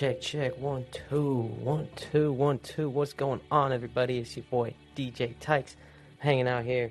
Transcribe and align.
check, 0.00 0.22
check. 0.22 0.56
One, 0.56 0.86
two, 1.10 1.42
one, 1.60 1.86
two, 1.94 2.32
one, 2.32 2.58
two. 2.60 2.88
What's 2.88 3.12
going 3.12 3.42
on, 3.50 3.70
everybody? 3.70 4.16
It's 4.16 4.34
your 4.34 4.46
boy 4.50 4.74
DJ 4.96 5.34
Tykes, 5.40 5.76
hanging 6.16 6.48
out 6.48 6.64
here, 6.64 6.90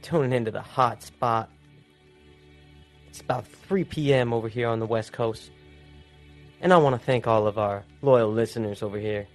tuning 0.00 0.32
into 0.32 0.52
the 0.52 0.62
hot 0.62 1.02
spot. 1.02 1.50
It's 3.08 3.20
about 3.20 3.48
3 3.48 3.82
p.m. 3.82 4.32
over 4.32 4.46
here 4.48 4.68
on 4.68 4.78
the 4.78 4.86
West 4.86 5.12
Coast, 5.12 5.50
and 6.60 6.72
I 6.72 6.76
want 6.76 6.94
to 6.94 7.04
thank 7.04 7.26
all 7.26 7.48
of 7.48 7.58
our 7.58 7.82
loyal 8.00 8.30
listeners 8.30 8.80
over 8.80 8.96
here. 8.96 9.26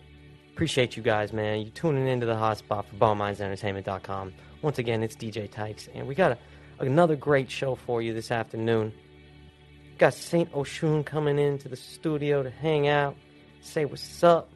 Appreciate 0.54 0.96
you 0.96 1.04
guys, 1.04 1.34
man. 1.34 1.60
You 1.60 1.72
tuning 1.72 2.08
into 2.08 2.26
the 2.26 2.38
hot 2.38 2.60
spot 2.60 2.86
for 2.86 2.96
BallMindsEntertainment.com. 2.96 4.32
Once 4.62 4.80
again, 4.80 5.04
it's 5.04 5.18
DJ 5.18 5.52
Tykes, 5.52 5.90
and 5.94 6.08
we 6.08 6.16
got 6.16 6.32
a, 6.32 6.38
another 6.80 7.18
great 7.18 7.52
show 7.52 7.76
for 7.76 8.02
you 8.02 8.14
this 8.14 8.32
afternoon. 8.32 8.94
Got 10.02 10.16
Saint 10.16 10.52
Oshun 10.54 11.06
coming 11.06 11.38
into 11.38 11.70
the 11.70 11.76
studio 11.76 12.42
to 12.42 12.50
hang 12.50 12.88
out, 12.88 13.16
say 13.60 13.86
what's 13.86 14.24
up. 14.24 14.50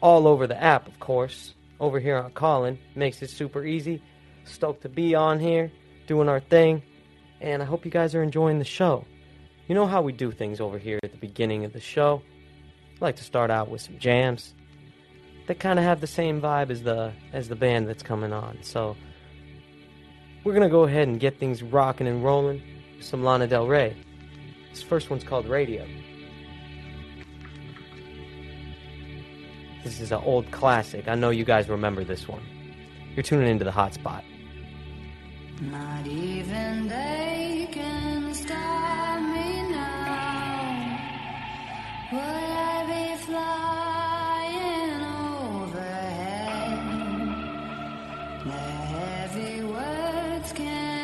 All 0.00 0.28
over 0.28 0.46
the 0.46 0.56
app, 0.56 0.86
of 0.86 1.00
course. 1.00 1.54
Over 1.80 1.98
here 1.98 2.16
on 2.16 2.30
Callin 2.30 2.78
makes 2.94 3.22
it 3.22 3.30
super 3.30 3.64
easy. 3.64 4.00
Stoked 4.44 4.82
to 4.82 4.88
be 4.88 5.16
on 5.16 5.40
here, 5.40 5.72
doing 6.06 6.28
our 6.28 6.38
thing, 6.38 6.80
and 7.40 7.60
I 7.60 7.64
hope 7.64 7.84
you 7.84 7.90
guys 7.90 8.14
are 8.14 8.22
enjoying 8.22 8.60
the 8.60 8.64
show. 8.64 9.04
You 9.66 9.74
know 9.74 9.88
how 9.88 10.00
we 10.00 10.12
do 10.12 10.30
things 10.30 10.60
over 10.60 10.78
here 10.78 11.00
at 11.02 11.10
the 11.10 11.18
beginning 11.18 11.64
of 11.64 11.72
the 11.72 11.80
show. 11.80 12.22
I 13.00 13.04
like 13.04 13.16
to 13.16 13.24
start 13.24 13.50
out 13.50 13.68
with 13.68 13.80
some 13.80 13.98
jams 13.98 14.54
that 15.48 15.58
kind 15.58 15.76
of 15.76 15.84
have 15.84 16.00
the 16.00 16.06
same 16.06 16.40
vibe 16.40 16.70
as 16.70 16.84
the 16.84 17.12
as 17.32 17.48
the 17.48 17.56
band 17.56 17.88
that's 17.88 18.04
coming 18.04 18.32
on. 18.32 18.58
So 18.62 18.96
we're 20.44 20.54
gonna 20.54 20.68
go 20.68 20.84
ahead 20.84 21.08
and 21.08 21.18
get 21.18 21.40
things 21.40 21.64
rocking 21.64 22.06
and 22.06 22.22
rolling 22.22 22.62
some 23.00 23.22
Lana 23.24 23.46
Del 23.46 23.66
Rey. 23.66 23.96
This 24.70 24.82
first 24.82 25.10
one's 25.10 25.24
called 25.24 25.46
Radio. 25.46 25.86
This 29.84 30.00
is 30.00 30.12
an 30.12 30.20
old 30.24 30.50
classic. 30.50 31.08
I 31.08 31.14
know 31.14 31.30
you 31.30 31.44
guys 31.44 31.68
remember 31.68 32.04
this 32.04 32.28
one. 32.28 32.42
You're 33.14 33.22
tuning 33.22 33.48
into 33.48 33.64
the 33.64 33.70
hotspot. 33.70 34.22
Not 35.60 36.06
even 36.06 36.88
they 36.88 37.68
can 37.72 38.34
stop 38.34 39.20
me 39.20 39.70
now. 39.70 40.98
Would 42.12 42.20
I 42.20 42.84
be 42.86 43.16
flying 43.24 45.02
overhead? 45.64 46.78
Their 48.44 48.86
heavy 48.86 49.62
words 49.64 50.52
can 50.52 50.97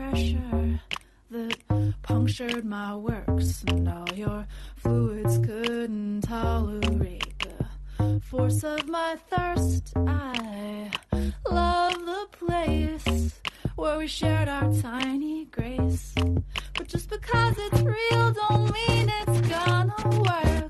pressure 0.00 0.80
that 1.30 1.58
punctured 2.02 2.64
my 2.64 2.96
works, 2.96 3.62
and 3.66 3.86
all 3.86 4.08
your 4.14 4.46
fluids 4.76 5.36
couldn't 5.38 6.22
tolerate 6.22 7.38
the 7.40 8.20
force 8.22 8.64
of 8.64 8.88
my 8.88 9.16
thirst. 9.28 9.92
I 10.06 10.90
love 11.50 11.94
the 12.12 12.26
place 12.32 13.40
where 13.76 13.98
we 13.98 14.06
shared 14.06 14.48
our 14.48 14.72
tiny 14.80 15.44
grace. 15.46 16.14
But 16.74 16.88
just 16.88 17.10
because 17.10 17.56
it's 17.58 17.82
real, 17.82 18.32
don't 18.32 18.72
mean 18.72 19.12
it's 19.20 19.40
gonna 19.48 20.02
work. 20.18 20.69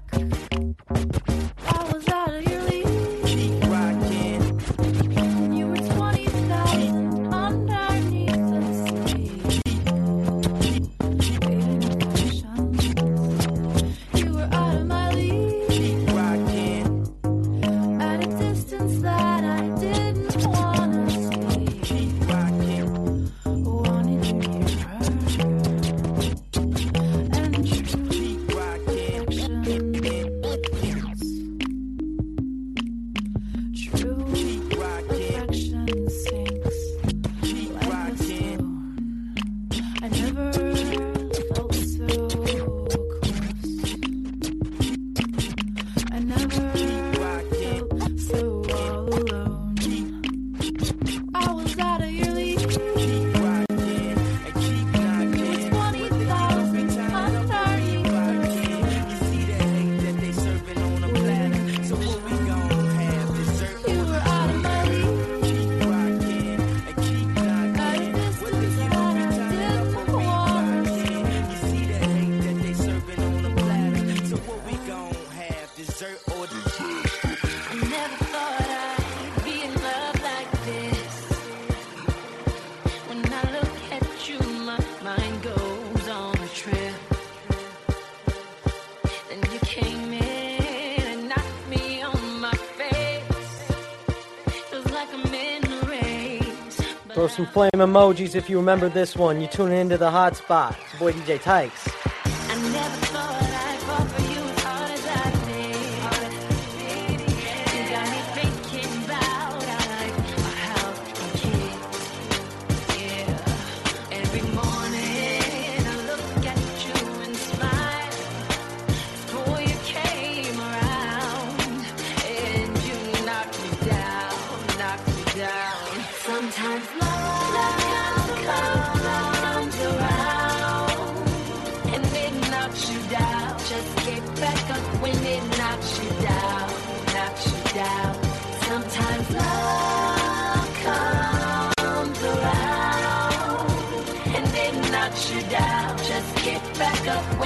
some 97.41 97.53
flame 97.55 97.71
emojis 97.77 98.35
if 98.35 98.51
you 98.51 98.59
remember 98.59 98.91
this 98.91 99.17
one. 99.17 99.41
you 99.41 99.47
tune 99.47 99.73
into 99.73 99.97
the 99.97 100.11
hot 100.11 100.37
spot. 100.37 100.77
It's 100.83 101.01
your 101.01 101.13
boy 101.13 101.19
DJ 101.19 101.41
Tykes. 101.41 101.90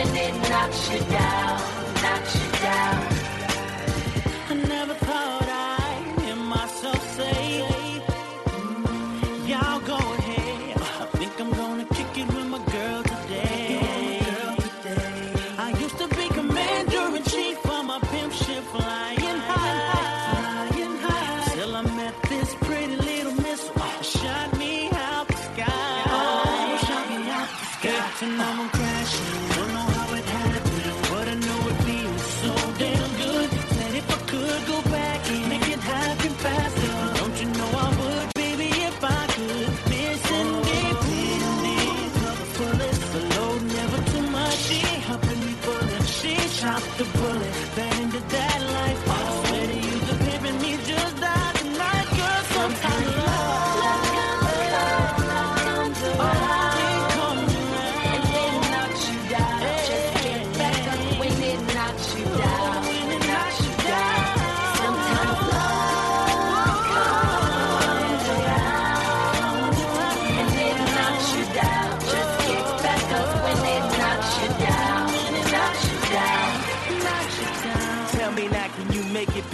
when 0.05 0.17
it 0.17 0.49
knocks 0.49 0.91
you 0.91 0.99
down. 1.11 1.54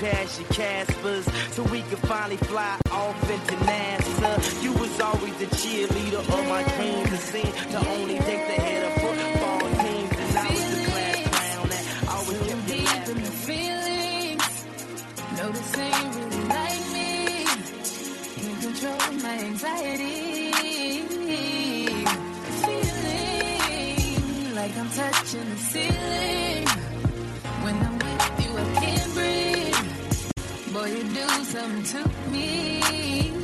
past 0.00 0.40
your 0.40 0.48
Caspers 0.48 1.24
so 1.52 1.62
we 1.64 1.82
could 1.82 1.98
finally 1.98 2.38
fly 2.38 2.78
off 2.90 3.30
into 3.30 3.54
NASA. 3.66 4.62
You 4.62 4.72
was 4.72 4.98
always 5.00 5.36
the 5.36 5.46
cheerleader 5.46 6.20
of 6.20 6.48
my 6.48 6.62
dreams. 6.74 7.10
to 7.10 7.16
sing, 7.18 7.52
the 7.70 7.86
only 7.90 8.18
thing 8.18 8.46
the 8.48 8.54
head 8.54 8.82
of 8.88 8.92
football 9.02 9.60
team. 9.84 10.08
And 10.20 10.38
I 10.38 10.48
was 10.48 10.70
the 10.74 10.84
class 10.90 11.28
clown 11.28 11.68
that 11.68 11.84
always 12.08 12.38
so 12.38 12.44
kept 12.48 12.66
deep 12.66 13.08
in 13.12 13.18
the 13.22 13.30
feelings. 13.46 14.46
No, 15.36 15.44
this 15.50 15.78
ain't 15.78 16.14
really 16.16 16.44
like 16.48 16.84
me. 16.96 17.10
Can't 18.40 18.60
control 18.62 19.02
my 19.22 19.36
anxiety. 19.50 20.52
Feeling 22.64 24.54
like 24.54 24.74
I'm 24.78 24.90
touching 24.90 25.48
the 25.50 25.56
ceiling. 25.56 26.69
You 30.86 31.02
do 31.02 31.28
something 31.44 31.82
to 31.84 32.30
me. 32.30 33.39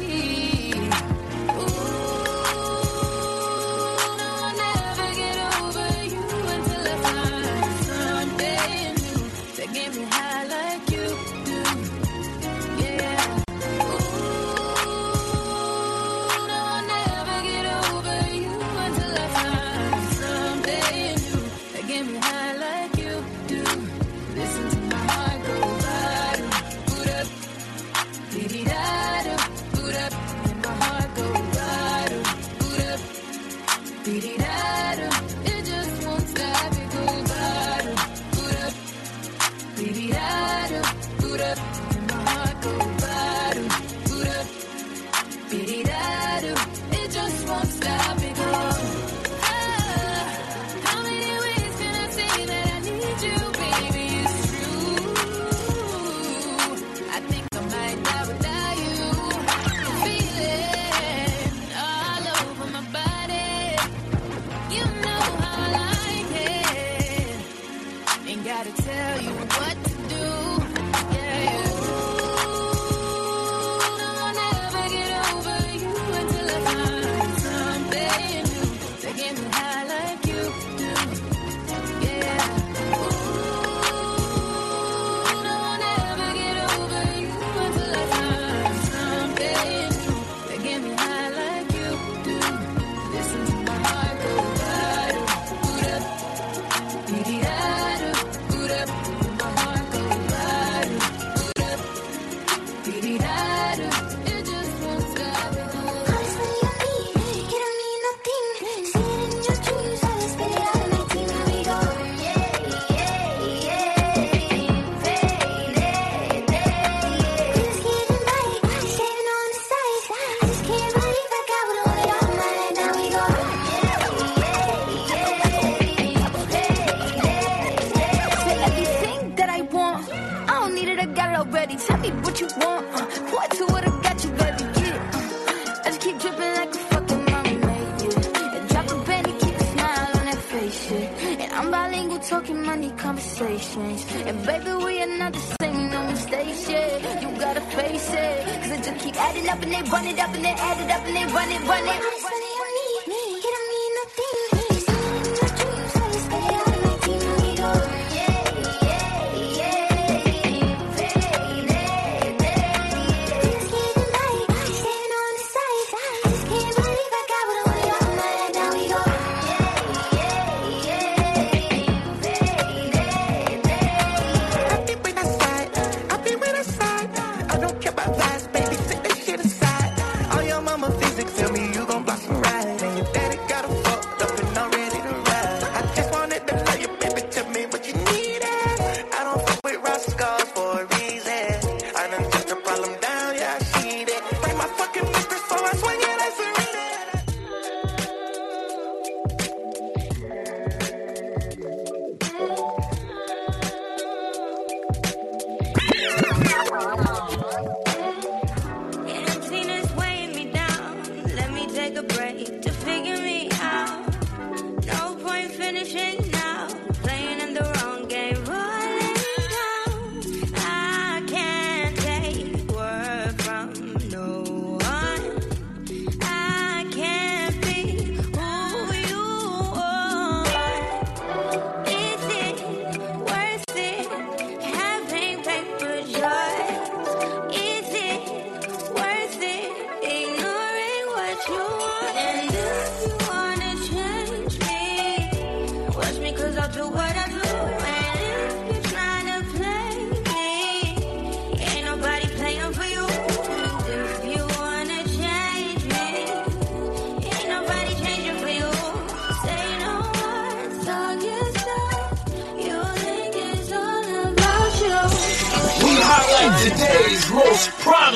And 149.67 149.75
they 149.75 149.91
run 149.91 150.07
it 150.07 150.19
up 150.19 150.33
and 150.35 150.45
they 150.45 150.51
add 150.51 150.81
it 150.81 150.91
up 150.91 151.05
and 151.07 151.17
they 151.17 151.35
run 151.35 151.51
it, 151.51 151.63
run 151.67 151.89
it. 151.89 152.16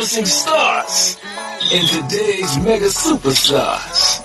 Promising 0.01 0.25
stars 0.25 1.19
in 1.71 1.87
today's 1.87 2.57
mega 2.65 2.87
superstars. 2.87 4.25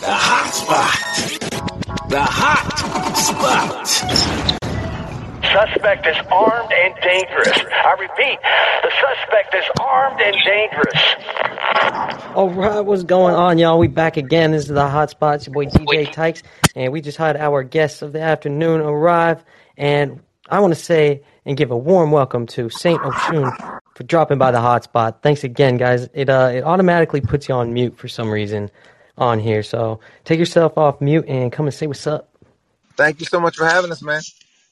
The 0.00 0.10
hot 0.10 0.50
spot. 0.50 2.10
The 2.10 2.22
hot 2.22 3.16
spot. 3.16 3.86
Suspect 5.52 6.08
is 6.08 6.16
armed 6.32 6.72
and 6.72 6.94
dangerous. 7.02 7.56
I 7.56 7.92
repeat, 8.00 8.38
the 8.82 8.90
suspect 9.00 9.54
is 9.54 9.64
armed 9.80 10.20
and 10.20 10.36
dangerous. 10.44 12.34
All 12.34 12.50
right, 12.50 12.80
what's 12.80 13.04
going 13.04 13.36
on, 13.36 13.58
y'all? 13.58 13.78
We 13.78 13.86
back 13.86 14.16
again. 14.16 14.50
This 14.50 14.62
is 14.62 14.70
the 14.70 14.88
Hot 14.88 15.10
Spot. 15.10 15.36
It's 15.36 15.46
your 15.46 15.54
boy 15.54 15.66
DJ 15.66 16.10
Tykes, 16.10 16.42
and 16.74 16.92
we 16.92 17.00
just 17.00 17.16
had 17.16 17.36
our 17.36 17.62
guests 17.62 18.02
of 18.02 18.12
the 18.12 18.22
afternoon 18.22 18.80
arrive. 18.80 19.44
And 19.76 20.20
I 20.48 20.58
want 20.58 20.74
to 20.74 20.80
say 20.80 21.22
and 21.44 21.56
give 21.56 21.70
a 21.70 21.76
warm 21.76 22.10
welcome 22.10 22.48
to 22.48 22.70
Saint 22.70 23.00
Oshun 23.02 23.75
for 23.96 24.04
dropping 24.04 24.36
by 24.36 24.50
the 24.50 24.58
hotspot. 24.58 25.22
Thanks 25.22 25.42
again, 25.42 25.78
guys. 25.78 26.08
It 26.12 26.28
uh, 26.28 26.52
it 26.54 26.64
automatically 26.64 27.22
puts 27.22 27.48
you 27.48 27.54
on 27.54 27.72
mute 27.72 27.96
for 27.96 28.08
some 28.08 28.30
reason 28.30 28.70
on 29.16 29.40
here, 29.40 29.62
so 29.62 30.00
take 30.24 30.38
yourself 30.38 30.76
off 30.76 31.00
mute 31.00 31.24
and 31.26 31.50
come 31.50 31.66
and 31.66 31.74
say 31.74 31.86
what's 31.86 32.06
up. 32.06 32.28
Thank 32.96 33.20
you 33.20 33.26
so 33.26 33.40
much 33.40 33.56
for 33.56 33.64
having 33.64 33.90
us, 33.90 34.02
man. 34.02 34.20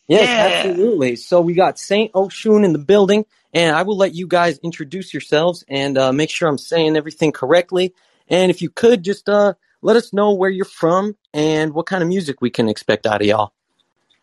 Yes, 0.06 0.28
Yeah. 0.28 0.46
absolutely. 0.46 1.16
So 1.16 1.40
we 1.40 1.54
got 1.54 1.78
Saint 1.78 2.12
Oshun 2.12 2.64
in 2.64 2.74
the 2.74 2.78
building, 2.78 3.24
and 3.54 3.74
I 3.74 3.82
will 3.82 3.96
let 3.96 4.14
you 4.14 4.26
guys 4.26 4.58
introduce 4.58 5.14
yourselves 5.14 5.64
and 5.68 5.96
uh, 5.96 6.12
make 6.12 6.28
sure 6.28 6.48
I'm 6.48 6.58
saying 6.58 6.96
everything 6.96 7.32
correctly. 7.32 7.94
And 8.28 8.50
if 8.50 8.60
you 8.60 8.68
could, 8.68 9.02
just 9.02 9.28
uh, 9.28 9.54
let 9.80 9.96
us 9.96 10.12
know 10.12 10.34
where 10.34 10.50
you're 10.50 10.66
from 10.66 11.16
and 11.32 11.72
what 11.72 11.86
kind 11.86 12.02
of 12.02 12.08
music 12.08 12.42
we 12.42 12.50
can 12.50 12.68
expect 12.68 13.06
out 13.06 13.22
of 13.22 13.26
y'all. 13.26 13.52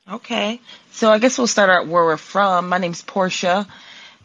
Okay. 0.09 0.59
So 0.91 1.11
I 1.11 1.19
guess 1.19 1.37
we'll 1.37 1.47
start 1.47 1.69
out 1.69 1.87
where 1.87 2.03
we're 2.03 2.17
from. 2.17 2.69
My 2.69 2.77
name's 2.77 3.01
Portia, 3.01 3.67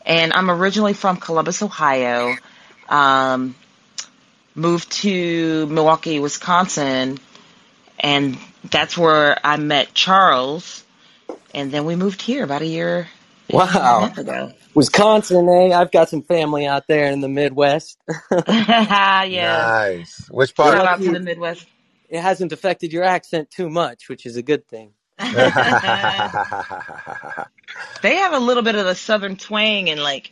and 0.06 0.32
I'm 0.34 0.50
originally 0.50 0.94
from 0.94 1.18
Columbus, 1.18 1.62
Ohio. 1.62 2.40
Um, 2.88 3.56
moved 4.54 4.92
to 4.92 5.66
Milwaukee, 5.68 6.20
Wisconsin, 6.20 7.18
and 8.00 8.38
that's 8.70 8.98
where 8.98 9.38
I 9.44 9.56
met 9.58 9.94
Charles. 9.94 10.84
And 11.54 11.72
then 11.72 11.86
we 11.86 11.96
moved 11.96 12.22
here 12.22 12.44
about 12.44 12.62
a 12.62 12.66
year, 12.66 13.08
a 13.50 13.52
Wow. 13.52 14.12
ago. 14.18 14.52
Wisconsin, 14.74 15.48
eh? 15.48 15.74
I've 15.74 15.92
got 15.92 16.10
some 16.10 16.22
family 16.22 16.66
out 16.66 16.84
there 16.88 17.06
in 17.10 17.20
the 17.20 17.28
Midwest. 17.28 17.98
yeah. 18.48 19.72
Nice. 19.72 20.28
Which 20.30 20.56
Shout 20.60 20.86
part? 20.86 20.86
out 20.86 21.02
to 21.04 21.12
the 21.12 21.20
Midwest. 21.20 21.66
It 22.08 22.20
hasn't 22.22 22.52
affected 22.52 22.92
your 22.92 23.04
accent 23.04 23.50
too 23.50 23.70
much, 23.70 24.08
which 24.08 24.26
is 24.26 24.36
a 24.36 24.42
good 24.42 24.68
thing. 24.68 24.92
they 28.02 28.16
have 28.16 28.34
a 28.34 28.38
little 28.38 28.62
bit 28.62 28.74
of 28.74 28.84
the 28.84 28.94
southern 28.94 29.36
twang 29.36 29.88
in 29.88 29.98
like 29.98 30.30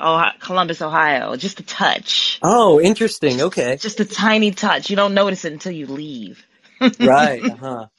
oh 0.00 0.24
Columbus, 0.40 0.82
Ohio, 0.82 1.36
just 1.36 1.60
a 1.60 1.62
touch, 1.62 2.40
Oh, 2.42 2.80
interesting. 2.80 3.40
Okay. 3.40 3.76
just 3.76 4.00
a 4.00 4.04
tiny 4.04 4.50
touch. 4.50 4.90
You 4.90 4.96
don't 4.96 5.14
notice 5.14 5.44
it 5.44 5.52
until 5.52 5.72
you 5.72 5.86
leave. 5.86 6.44
Right. 7.00 7.42
Uh-huh. 7.42 7.86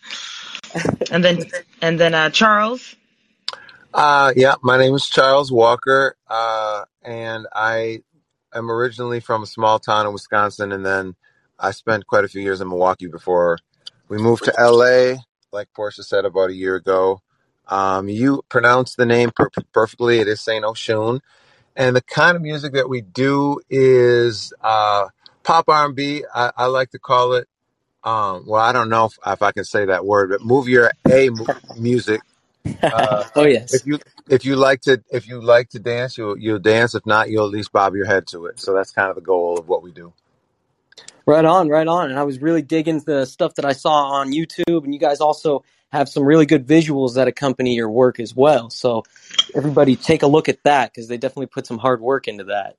And 1.12 1.24
then 1.24 1.40
and 1.82 2.00
then 2.00 2.14
uh 2.14 2.30
Charles. 2.30 2.96
Uh, 3.94 4.34
yeah, 4.36 4.56
my 4.62 4.78
name 4.78 4.94
is 4.94 5.08
Charles 5.08 5.52
Walker, 5.52 6.16
uh, 6.28 6.84
and 7.02 7.48
I 7.54 8.04
am 8.54 8.70
originally 8.70 9.22
from 9.22 9.42
a 9.44 9.48
small 9.48 9.80
town 9.80 10.06
in 10.06 10.14
Wisconsin, 10.14 10.72
and 10.72 10.86
then 10.86 11.16
I 11.58 11.72
spent 11.72 12.06
quite 12.06 12.26
a 12.26 12.28
few 12.28 12.42
years 12.42 12.62
in 12.62 12.68
Milwaukee 12.68 13.08
before 13.08 13.58
we 14.10 14.18
moved 14.20 14.44
to 14.44 14.54
LA, 14.60 15.16
like 15.52 15.70
Portia 15.74 16.04
said 16.04 16.26
about 16.26 16.50
a 16.50 16.54
year 16.56 16.76
ago. 16.76 17.22
Um, 17.68 18.10
you 18.10 18.44
pronounce 18.50 18.96
the 18.96 19.06
name 19.06 19.32
per- 19.36 19.50
perfectly. 19.74 20.20
It 20.20 20.28
is 20.28 20.42
Saint 20.42 20.66
Oshun, 20.66 21.20
and 21.76 21.96
the 21.96 22.02
kind 22.02 22.36
of 22.36 22.42
music 22.42 22.74
that 22.74 22.90
we 22.90 23.02
do 23.02 23.60
is 23.70 24.54
uh, 24.62 25.08
pop 25.44 25.70
R&B. 25.70 26.26
I, 26.34 26.52
I 26.58 26.66
like 26.68 26.92
to 26.92 27.00
call 27.00 27.34
it. 27.34 27.48
Um, 28.04 28.46
well, 28.48 28.62
I 28.62 28.72
don't 28.72 28.90
know 28.90 29.06
if, 29.06 29.18
if 29.26 29.42
I 29.42 29.52
can 29.52 29.66
say 29.66 29.86
that 29.86 30.06
word, 30.06 30.30
but 30.30 30.42
move 30.44 30.70
your 30.70 30.92
A 31.10 31.30
mu- 31.30 31.48
music. 31.76 32.22
Uh, 32.92 33.26
oh 33.36 33.46
yes. 33.46 33.72
if 33.72 33.86
you 33.86 34.00
if 34.30 34.46
you 34.46 34.56
like 34.56 34.82
to 34.82 35.04
if 35.12 35.28
you 35.28 35.42
like 35.42 35.70
to 35.70 35.80
dance, 35.80 36.18
you'll 36.18 36.38
you'll 36.38 36.60
dance. 36.60 36.96
If 36.96 37.06
not, 37.06 37.30
you'll 37.30 37.46
at 37.48 37.52
least 37.52 37.72
bob 37.72 37.96
your 37.96 38.06
head 38.06 38.28
to 38.28 38.46
it. 38.48 38.60
So 38.60 38.74
that's 38.74 38.92
kind 38.92 39.10
of 39.10 39.16
the 39.16 39.22
goal 39.22 39.58
of 39.60 39.68
what 39.68 39.84
we 39.84 39.92
do. 39.92 40.14
Right 41.26 41.46
on, 41.46 41.68
right 41.68 41.88
on. 41.88 42.10
And 42.10 42.18
I 42.18 42.24
was 42.24 42.42
really 42.42 42.62
digging 42.62 43.02
the 43.02 43.26
stuff 43.26 43.56
that 43.56 43.66
I 43.66 43.74
saw 43.74 44.12
on 44.12 44.32
YouTube, 44.32 44.84
and 44.84 44.94
you 44.94 45.00
guys 45.00 45.20
also 45.20 45.64
have 45.92 46.10
some 46.10 46.24
really 46.24 46.46
good 46.46 46.66
visuals 46.66 47.16
that 47.16 47.28
accompany 47.28 47.76
your 47.76 47.90
work 47.90 48.20
as 48.20 48.36
well. 48.36 48.70
So 48.70 49.04
everybody 49.56 49.96
take 49.96 50.24
a 50.24 50.28
look 50.28 50.50
at 50.50 50.64
that 50.64 50.92
because 50.92 51.08
they 51.08 51.18
definitely 51.18 51.48
put 51.48 51.68
some 51.68 51.78
hard 51.78 52.02
work 52.02 52.28
into 52.28 52.46
that. 52.46 52.76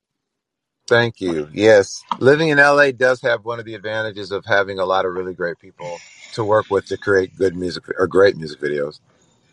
Thank 0.87 1.21
you. 1.21 1.47
Yes, 1.53 2.03
living 2.19 2.49
in 2.49 2.57
LA 2.57 2.91
does 2.91 3.21
have 3.21 3.45
one 3.45 3.59
of 3.59 3.65
the 3.65 3.75
advantages 3.75 4.31
of 4.31 4.43
having 4.45 4.79
a 4.79 4.85
lot 4.85 5.05
of 5.05 5.13
really 5.13 5.35
great 5.35 5.59
people 5.59 5.99
to 6.33 6.43
work 6.43 6.65
with 6.71 6.87
to 6.87 6.97
create 6.97 7.37
good 7.37 7.55
music 7.55 7.83
or 7.97 8.07
great 8.07 8.35
music 8.37 8.59
videos. 8.59 8.99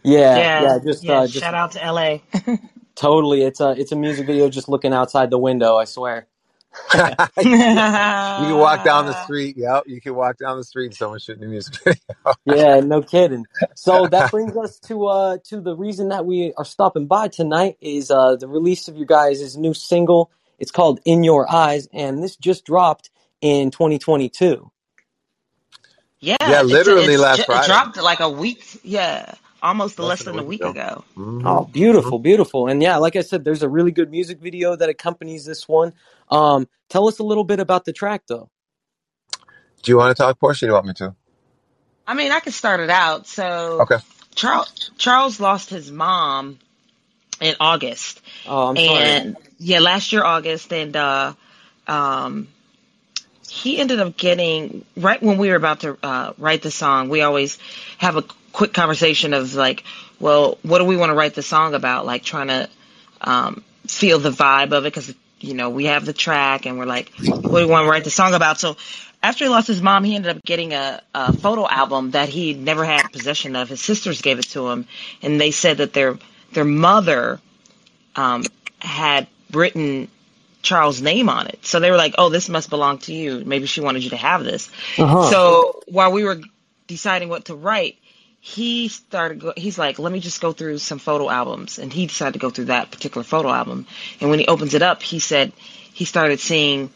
Yeah, 0.02 0.36
Yeah, 0.36 0.62
yeah, 0.62 0.78
just 0.82 1.04
yeah. 1.04 1.12
uh, 1.14 1.26
just 1.26 1.40
Shout 1.40 1.54
out 1.54 1.72
to 1.72 1.92
LA. 1.92 2.18
totally. 2.94 3.42
It's 3.42 3.60
a 3.60 3.72
it's 3.72 3.92
a 3.92 3.96
music 3.96 4.26
video 4.26 4.48
just 4.48 4.68
looking 4.68 4.94
outside 4.94 5.28
the 5.30 5.38
window. 5.38 5.76
I 5.76 5.84
swear. 5.84 6.26
You 8.36 8.46
can 8.48 8.56
walk 8.56 8.82
down 8.82 9.06
the 9.06 9.14
street. 9.14 9.56
Yep, 9.58 9.84
you 9.86 10.00
can 10.00 10.14
walk 10.14 10.38
down 10.38 10.58
the 10.58 10.64
street 10.64 10.86
and 10.86 10.96
someone 10.96 11.20
shooting 11.20 11.44
a 11.44 11.48
music 11.48 11.76
video. 11.84 12.34
Yeah, 12.44 12.80
no 12.80 13.02
kidding. 13.02 13.46
So 13.74 14.08
that 14.08 14.30
brings 14.30 14.56
us 14.56 14.80
to 14.88 15.06
uh 15.06 15.38
to 15.44 15.60
the 15.60 15.76
reason 15.76 16.08
that 16.08 16.26
we 16.26 16.52
are 16.56 16.64
stopping 16.64 17.06
by 17.06 17.28
tonight 17.28 17.76
is 17.80 18.10
uh 18.10 18.36
the 18.36 18.48
release 18.48 18.88
of 18.88 18.96
you 18.96 19.06
guys' 19.06 19.56
new 19.56 19.74
single. 19.74 20.32
It's 20.58 20.72
called 20.72 21.00
In 21.04 21.24
Your 21.24 21.50
Eyes, 21.52 21.88
and 21.92 22.22
this 22.22 22.36
just 22.36 22.64
dropped 22.66 23.10
in 23.40 23.70
2022. 23.70 24.70
Yeah, 26.20 26.36
Yeah, 26.44 26.62
literally 26.62 27.16
it's, 27.16 27.18
last 27.18 27.44
ju- 27.44 27.44
it 27.50 27.62
Friday. 27.62 27.62
dropped 27.62 27.96
like 27.98 28.20
a 28.20 28.30
week. 28.30 28.80
Yeah, 28.84 29.34
almost 29.66 29.98
Less 30.00 30.14
less 30.14 30.24
than 30.24 30.30
than 30.30 30.38
a 30.38 30.44
week 30.44 30.64
ago. 30.64 31.04
hmm 31.16 31.42
Oh, 31.44 31.64
beautiful, 31.66 32.18
beautiful. 32.20 32.68
And 32.68 32.82
yeah, 32.82 32.98
like 32.98 33.16
I 33.16 33.22
said, 33.22 33.44
there's 33.44 33.62
a 33.64 33.68
really 33.68 33.92
good 33.92 34.10
music 34.10 34.40
video 34.40 34.76
that 34.76 34.88
accompanies 34.90 35.44
this 35.46 35.68
one. 35.68 35.94
Um, 36.30 36.68
tell 36.90 37.08
us 37.08 37.18
a 37.20 37.24
little 37.24 37.44
bit 37.44 37.60
about 37.60 37.84
the 37.86 37.92
track 37.94 38.24
though. 38.28 38.50
Do 39.82 39.92
you 39.92 39.98
want 39.98 40.16
to 40.16 40.22
talk, 40.22 40.40
Portia? 40.40 40.66
Or 40.66 40.68
do 40.68 40.70
you 40.70 40.74
want 40.74 40.86
me 40.86 40.94
to? 40.94 41.16
I 42.06 42.14
mean, 42.14 42.32
I 42.32 42.40
can 42.40 42.52
start 42.52 42.80
it 42.80 42.90
out. 42.90 43.26
So 43.28 43.84
Okay. 43.84 43.98
Charles 44.34 44.90
Charles 44.98 45.40
lost 45.40 45.70
his 45.70 45.90
mom 45.92 46.58
in 47.40 47.56
August, 47.60 48.20
Oh, 48.46 48.68
I'm 48.68 48.78
sorry. 48.78 49.16
and 49.16 49.36
yeah, 49.58 49.80
last 49.80 50.12
year 50.12 50.24
August, 50.24 50.72
and 50.72 50.96
uh, 50.96 51.34
um, 51.88 52.48
he 53.48 53.78
ended 53.78 54.00
up 54.00 54.16
getting 54.16 54.84
right 54.96 55.22
when 55.22 55.38
we 55.38 55.48
were 55.50 55.56
about 55.56 55.80
to 55.80 55.98
uh, 56.02 56.34
write 56.38 56.62
the 56.62 56.70
song. 56.72 57.08
We 57.10 57.22
always 57.22 57.58
have 57.98 58.16
a 58.16 58.24
quick 58.56 58.72
conversation 58.72 59.34
of 59.34 59.54
like, 59.54 59.84
well, 60.18 60.56
what 60.62 60.78
do 60.78 60.86
we 60.86 60.96
want 60.96 61.10
to 61.10 61.14
write 61.14 61.34
the 61.34 61.42
song 61.42 61.74
about? 61.74 62.06
Like 62.06 62.22
trying 62.22 62.48
to 62.48 62.70
um, 63.20 63.62
feel 63.86 64.18
the 64.18 64.30
vibe 64.30 64.72
of 64.72 64.86
it 64.86 64.94
because 64.94 65.14
you 65.40 65.52
know 65.52 65.68
we 65.68 65.84
have 65.84 66.06
the 66.06 66.14
track 66.14 66.64
and 66.64 66.78
we're 66.78 66.86
like, 66.86 67.12
what 67.18 67.42
do 67.42 67.66
we 67.66 67.66
want 67.66 67.84
to 67.84 67.90
write 67.90 68.04
the 68.04 68.10
song 68.10 68.32
about? 68.32 68.58
So 68.58 68.78
after 69.22 69.44
he 69.44 69.50
lost 69.50 69.66
his 69.66 69.82
mom, 69.82 70.04
he 70.04 70.16
ended 70.16 70.34
up 70.34 70.42
getting 70.42 70.72
a, 70.72 71.02
a 71.14 71.36
photo 71.36 71.68
album 71.68 72.12
that 72.12 72.30
he 72.30 72.54
never 72.54 72.82
had 72.82 73.12
possession 73.12 73.56
of. 73.56 73.68
His 73.68 73.82
sisters 73.82 74.22
gave 74.22 74.38
it 74.38 74.46
to 74.50 74.68
him, 74.70 74.88
and 75.20 75.38
they 75.38 75.50
said 75.50 75.76
that 75.78 75.92
their 75.92 76.16
their 76.52 76.64
mother 76.64 77.38
um, 78.14 78.42
had 78.78 79.26
written 79.52 80.08
Charles' 80.62 81.02
name 81.02 81.28
on 81.28 81.46
it. 81.48 81.66
So 81.66 81.78
they 81.78 81.90
were 81.90 81.98
like, 81.98 82.14
"Oh, 82.16 82.30
this 82.30 82.48
must 82.48 82.70
belong 82.70 83.00
to 83.00 83.12
you. 83.12 83.42
Maybe 83.44 83.66
she 83.66 83.82
wanted 83.82 84.02
you 84.02 84.10
to 84.10 84.16
have 84.16 84.44
this." 84.44 84.70
Uh-huh. 84.96 85.30
So 85.30 85.82
while 85.88 86.10
we 86.10 86.24
were 86.24 86.40
deciding 86.86 87.28
what 87.28 87.46
to 87.46 87.54
write, 87.54 87.98
he 88.46 88.86
started. 88.86 89.40
Go- 89.40 89.54
he's 89.56 89.76
like, 89.76 89.98
"Let 89.98 90.12
me 90.12 90.20
just 90.20 90.40
go 90.40 90.52
through 90.52 90.78
some 90.78 91.00
photo 91.00 91.28
albums," 91.28 91.80
and 91.80 91.92
he 91.92 92.06
decided 92.06 92.34
to 92.34 92.38
go 92.38 92.50
through 92.50 92.66
that 92.66 92.92
particular 92.92 93.24
photo 93.24 93.50
album. 93.50 93.86
And 94.20 94.30
when 94.30 94.38
he 94.38 94.46
opens 94.46 94.74
it 94.74 94.82
up, 94.82 95.02
he 95.02 95.18
said 95.18 95.52
he 95.92 96.04
started 96.04 96.38
seeing 96.38 96.90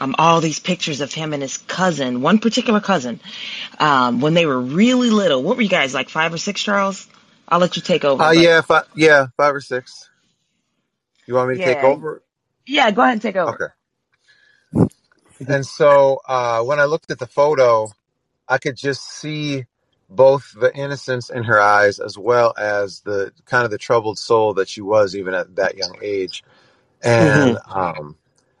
um, 0.00 0.16
all 0.18 0.40
these 0.40 0.58
pictures 0.58 1.00
of 1.00 1.14
him 1.14 1.32
and 1.32 1.42
his 1.44 1.58
cousin, 1.58 2.22
one 2.22 2.40
particular 2.40 2.80
cousin, 2.80 3.20
um, 3.78 4.20
when 4.20 4.34
they 4.34 4.46
were 4.46 4.60
really 4.60 5.10
little. 5.10 5.44
What 5.44 5.54
were 5.56 5.62
you 5.62 5.68
guys 5.68 5.94
like, 5.94 6.08
five 6.08 6.34
or 6.34 6.38
six, 6.38 6.60
Charles? 6.60 7.06
I'll 7.48 7.60
let 7.60 7.76
you 7.76 7.82
take 7.82 8.04
over. 8.04 8.24
Uh, 8.24 8.32
but- 8.34 8.34
yeah, 8.42 8.60
five, 8.62 8.84
yeah, 8.96 9.28
five 9.36 9.54
or 9.54 9.60
six. 9.60 10.10
You 11.28 11.34
want 11.34 11.50
me 11.50 11.56
to 11.56 11.62
take 11.62 11.84
over? 11.84 12.24
yeah. 12.66 12.90
Go 12.90 13.02
ahead 13.02 13.12
and 13.14 13.22
take 13.22 13.36
over. 13.36 13.52
Okay. 13.54 13.72
And 15.48 15.66
so 15.66 16.20
uh, 16.28 16.62
when 16.64 16.80
I 16.80 16.84
looked 16.86 17.10
at 17.10 17.18
the 17.20 17.26
photo, 17.28 17.88
I 18.48 18.58
could 18.58 18.76
just 18.76 19.02
see 19.08 19.66
both 20.08 20.52
the 20.58 20.74
innocence 20.74 21.30
in 21.30 21.44
her 21.44 21.60
eyes 21.60 21.98
as 21.98 22.18
well 22.18 22.54
as 22.56 23.00
the 23.00 23.32
kind 23.44 23.64
of 23.64 23.70
the 23.70 23.78
troubled 23.78 24.18
soul 24.18 24.54
that 24.54 24.68
she 24.68 24.80
was 24.80 25.16
even 25.16 25.34
at 25.34 25.56
that 25.56 25.76
young 25.76 25.96
age. 26.02 26.44
And 27.02 27.58
um, 27.68 28.16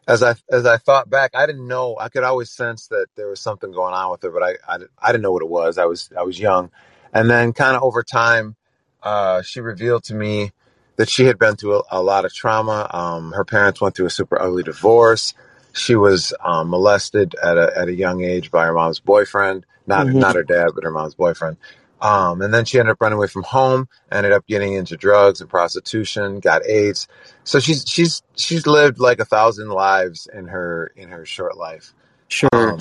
as 0.08 0.22
I 0.22 0.34
as 0.50 0.66
I 0.66 0.78
thought 0.78 1.10
back, 1.10 1.32
I 1.34 1.46
didn't 1.46 1.66
know. 1.66 1.96
I 1.98 2.08
could 2.08 2.24
always 2.24 2.50
sense 2.50 2.88
that 2.88 3.06
there 3.16 3.28
was 3.28 3.40
something 3.40 3.72
going 3.72 3.94
on 3.94 4.10
with 4.10 4.22
her, 4.22 4.30
but 4.30 4.42
I 4.42 4.56
I, 4.68 4.78
I 5.00 5.12
didn't 5.12 5.22
know 5.22 5.32
what 5.32 5.42
it 5.42 5.48
was. 5.48 5.78
I 5.78 5.86
was 5.86 6.10
I 6.16 6.22
was 6.22 6.38
young, 6.38 6.70
and 7.12 7.30
then 7.30 7.52
kind 7.52 7.76
of 7.76 7.82
over 7.82 8.02
time, 8.02 8.56
uh, 9.02 9.42
she 9.42 9.60
revealed 9.60 10.04
to 10.04 10.14
me 10.14 10.52
that 10.96 11.08
she 11.08 11.24
had 11.24 11.38
been 11.38 11.56
through 11.56 11.78
a, 11.78 11.82
a 11.92 12.02
lot 12.02 12.24
of 12.24 12.32
trauma. 12.32 12.88
Um, 12.92 13.32
her 13.32 13.44
parents 13.44 13.80
went 13.80 13.96
through 13.96 14.06
a 14.06 14.10
super 14.10 14.40
ugly 14.40 14.62
divorce. 14.62 15.34
She 15.76 15.94
was 15.94 16.32
um, 16.44 16.70
molested 16.70 17.34
at 17.42 17.56
a 17.58 17.78
at 17.78 17.88
a 17.88 17.94
young 17.94 18.24
age 18.24 18.50
by 18.50 18.64
her 18.66 18.72
mom's 18.72 18.98
boyfriend, 19.00 19.66
not 19.86 20.06
Mhm. 20.06 20.14
not 20.14 20.34
her 20.34 20.42
dad, 20.42 20.70
but 20.74 20.84
her 20.84 20.90
mom's 20.90 21.14
boyfriend. 21.14 21.58
Um, 22.00 22.42
and 22.42 22.52
then 22.52 22.64
she 22.64 22.78
ended 22.78 22.92
up 22.92 23.00
running 23.00 23.16
away 23.16 23.26
from 23.26 23.42
home, 23.42 23.88
ended 24.12 24.32
up 24.32 24.46
getting 24.46 24.74
into 24.74 24.96
drugs 24.96 25.40
and 25.40 25.48
prostitution, 25.48 26.40
got 26.40 26.66
AIDS. 26.66 27.08
So 27.44 27.58
she's 27.58 27.84
she's 27.86 28.22
she's 28.36 28.66
lived 28.66 28.98
like 28.98 29.18
a 29.20 29.24
thousand 29.24 29.68
lives 29.68 30.28
in 30.32 30.46
her 30.48 30.92
in 30.96 31.10
her 31.10 31.24
short 31.26 31.56
life. 31.56 31.92
Sure. 32.28 32.48
Um, 32.52 32.78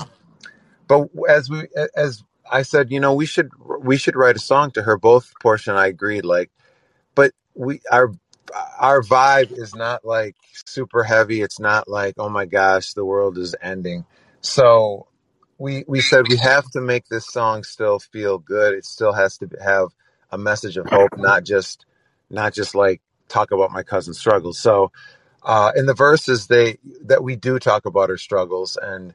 but 0.88 1.10
as 1.30 1.50
we 1.50 1.68
as 1.96 2.24
I 2.50 2.62
said, 2.62 2.92
you 2.92 3.00
know, 3.00 3.14
we 3.14 3.26
should 3.26 3.50
we 3.80 3.98
should 3.98 4.16
write 4.16 4.36
a 4.36 4.40
song 4.40 4.72
to 4.72 4.84
her. 4.84 4.98
Both 4.98 5.34
Portia 5.42 5.72
and 5.72 5.80
I 5.80 5.88
agreed. 5.88 6.26
Like, 6.26 6.52
but 7.16 7.32
we 7.56 7.82
our 7.92 8.12
our 8.80 9.02
vibe 9.02 9.52
is 9.52 9.76
not 9.76 10.06
like 10.06 10.36
super 10.66 11.04
heavy. 11.04 11.42
It's 11.42 11.60
not 11.60 11.88
like 11.88 12.16
oh 12.18 12.30
my 12.30 12.46
gosh, 12.46 12.94
the 12.94 13.06
world 13.06 13.38
is 13.38 13.56
ending. 13.62 14.06
So 14.42 15.08
we 15.58 15.84
we 15.88 16.02
said 16.02 16.28
we 16.30 16.38
have 16.38 16.70
to 16.72 16.82
make 16.82 17.08
this 17.08 17.28
song 17.28 17.64
still 17.64 18.00
feel 18.00 18.38
good. 18.38 18.74
It 18.74 18.86
still 18.86 19.14
has 19.14 19.38
to 19.40 19.50
have 19.64 19.90
a 20.32 20.38
message 20.38 20.78
of 20.78 20.88
hope, 20.88 21.18
not 21.18 21.44
just 21.44 21.86
not 22.30 22.54
just 22.54 22.76
like 22.76 23.02
talk 23.28 23.52
about 23.52 23.72
my 23.72 23.84
cousin's 23.84 24.20
struggles. 24.20 24.60
So 24.60 24.92
uh, 25.44 25.72
in 25.76 25.86
the 25.86 25.94
verses 25.94 26.48
they 26.48 26.78
that 27.06 27.24
we 27.24 27.36
do 27.36 27.60
talk 27.60 27.86
about 27.86 28.10
her 28.10 28.18
struggles 28.18 28.78
and 28.82 29.14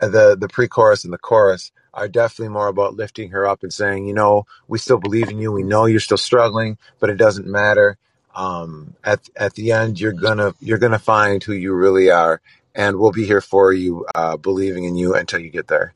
the 0.00 0.36
the 0.38 0.48
pre-chorus 0.48 1.04
and 1.04 1.12
the 1.12 1.18
chorus 1.18 1.72
are 1.94 2.08
definitely 2.08 2.52
more 2.52 2.68
about 2.68 2.94
lifting 2.94 3.30
her 3.30 3.46
up 3.46 3.62
and 3.62 3.72
saying, 3.72 4.06
you 4.06 4.14
know, 4.14 4.46
we 4.66 4.78
still 4.78 4.98
believe 4.98 5.28
in 5.28 5.38
you. 5.38 5.52
We 5.52 5.62
know 5.62 5.84
you're 5.84 6.00
still 6.00 6.16
struggling, 6.16 6.78
but 6.98 7.10
it 7.10 7.16
doesn't 7.16 7.46
matter. 7.46 7.98
Um, 8.34 8.96
at 9.04 9.28
at 9.36 9.54
the 9.54 9.72
end, 9.72 10.00
you're 10.00 10.12
gonna 10.12 10.54
you're 10.60 10.78
gonna 10.78 10.98
find 10.98 11.42
who 11.42 11.52
you 11.54 11.74
really 11.74 12.10
are, 12.10 12.40
and 12.74 12.98
we'll 12.98 13.12
be 13.12 13.26
here 13.26 13.40
for 13.42 13.72
you, 13.72 14.06
uh, 14.14 14.36
believing 14.38 14.84
in 14.84 14.96
you 14.96 15.14
until 15.14 15.40
you 15.40 15.50
get 15.50 15.68
there. 15.68 15.94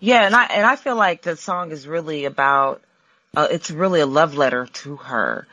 Yeah, 0.00 0.26
and 0.26 0.34
I 0.36 0.44
and 0.46 0.66
I 0.66 0.76
feel 0.76 0.96
like 0.96 1.22
the 1.22 1.36
song 1.36 1.72
is 1.72 1.88
really 1.88 2.26
about 2.26 2.82
uh, 3.36 3.48
it's 3.50 3.70
really 3.70 4.00
a 4.00 4.06
love 4.06 4.34
letter 4.36 4.66
to 4.66 4.96
her. 4.96 5.46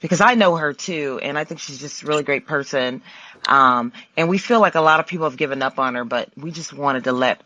because 0.00 0.22
I 0.22 0.36
know 0.36 0.56
her 0.56 0.74
too, 0.74 1.20
and 1.22 1.38
I 1.38 1.44
think 1.44 1.60
she's 1.60 1.80
just 1.80 2.04
a 2.04 2.06
really 2.06 2.24
great 2.24 2.46
person. 2.46 3.02
Um, 3.48 3.92
and 4.16 4.30
we 4.30 4.38
feel 4.38 4.60
like 4.60 4.76
a 4.76 4.82
lot 4.82 5.00
of 5.00 5.08
people 5.08 5.28
have 5.28 5.38
given 5.38 5.62
up 5.62 5.80
on 5.80 5.96
her, 5.96 6.04
but 6.04 6.30
we 6.36 6.52
just 6.52 6.74
wanted 6.74 7.06
to 7.06 7.12
let 7.12 7.42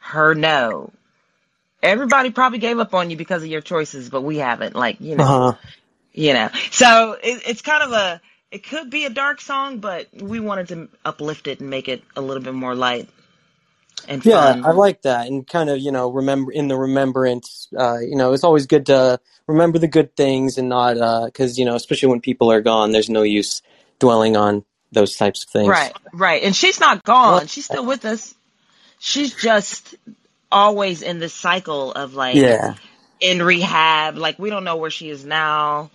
her 0.00 0.34
know. 0.34 0.92
Everybody 1.82 2.30
probably 2.30 2.58
gave 2.60 2.78
up 2.78 2.94
on 2.94 3.10
you 3.10 3.16
because 3.16 3.42
of 3.42 3.48
your 3.48 3.60
choices, 3.62 4.10
but 4.10 4.22
we 4.22 4.38
haven't. 4.38 4.76
Like, 4.76 5.00
you 5.00 5.16
know, 5.16 5.44
Uh-huh. 5.44 5.54
You 6.18 6.34
know. 6.34 6.50
So 6.72 7.14
it, 7.22 7.42
it's 7.46 7.62
kind 7.62 7.82
of 7.84 7.92
a, 7.92 8.20
it 8.52 8.64
could 8.64 8.90
be 8.90 9.06
a 9.06 9.10
dark 9.10 9.40
song, 9.40 9.78
but 9.78 10.08
we 10.14 10.40
wanted 10.40 10.68
to 10.68 10.90
uplift 11.04 11.48
it 11.48 11.60
and 11.60 11.70
make 11.70 11.88
it 11.88 12.02
a 12.16 12.22
little 12.22 12.42
bit 12.42 12.54
more 12.54 12.74
light 12.74 13.08
and 14.08 14.24
Yeah, 14.24 14.56
fun. 14.56 14.64
I 14.64 14.72
like 14.72 15.02
that, 15.02 15.28
and 15.28 15.46
kind 15.46 15.70
of 15.70 15.78
you 15.78 15.92
know 15.92 16.10
remember 16.12 16.52
in 16.52 16.68
the 16.68 16.76
remembrance. 16.76 17.68
Uh, 17.76 17.98
you 18.00 18.16
know, 18.16 18.34
it's 18.34 18.44
always 18.44 18.66
good 18.66 18.86
to 18.86 19.20
remember 19.48 19.78
the 19.78 19.88
good 19.88 20.16
things 20.16 20.58
and 20.58 20.68
not 20.68 20.94
because 21.26 21.58
you 21.58 21.64
know, 21.64 21.76
especially 21.76 22.10
when 22.10 22.20
people 22.20 22.52
are 22.52 22.60
gone, 22.62 22.92
there's 22.92 23.10
no 23.10 23.22
use 23.22 23.62
dwelling 24.00 24.36
on 24.36 24.64
those 24.92 25.16
types 25.16 25.44
of 25.44 25.50
things. 25.50 25.80
Right, 25.80 25.96
right. 26.12 26.42
And 26.44 26.56
she's 26.56 26.80
not 26.80 27.04
gone. 27.04 27.48
She's 27.48 27.66
still 27.66 27.86
with 27.86 28.04
us. 28.04 28.34
She's 29.00 29.34
just 29.34 29.96
always 30.52 31.02
in 31.02 31.18
this 31.20 31.34
cycle 31.34 31.92
of 31.92 32.14
like 32.14 32.44
Yeah, 32.44 32.74
in 33.20 33.42
rehab. 33.42 34.16
Like 34.16 34.38
we 34.38 34.50
don't 34.50 34.64
know 34.64 34.76
where 34.76 34.90
she 34.90 35.10
is 35.10 35.24
now. 35.24 35.90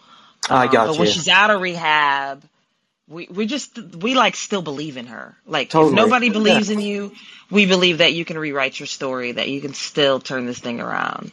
I 0.49 0.67
Um, 0.67 0.69
got 0.69 0.85
but 0.85 0.95
when 0.97 1.07
she's 1.07 1.29
out 1.29 1.51
of 1.51 1.61
rehab, 1.61 2.43
we 3.09 3.27
we 3.27 3.47
just 3.47 3.77
we 3.97 4.15
like 4.15 4.35
still 4.35 4.61
believe 4.63 4.97
in 4.97 5.07
her. 5.07 5.37
Like 5.47 5.71
Totally. 5.71 5.79
if 5.79 5.91
nobody 5.91 6.29
Yeah. 6.43 6.61
believes 6.61 6.69
in 6.71 6.81
you, 6.81 7.13
we 7.51 7.65
believe 7.67 7.99
that 7.99 8.13
you 8.13 8.25
can 8.25 8.37
rewrite 8.37 8.79
your 8.79 8.87
story, 8.87 9.33
that 9.33 9.49
you 9.49 9.61
can 9.61 9.73
still 9.73 10.19
turn 10.19 10.45
this 10.47 10.59
thing 10.59 10.81
around 10.81 11.31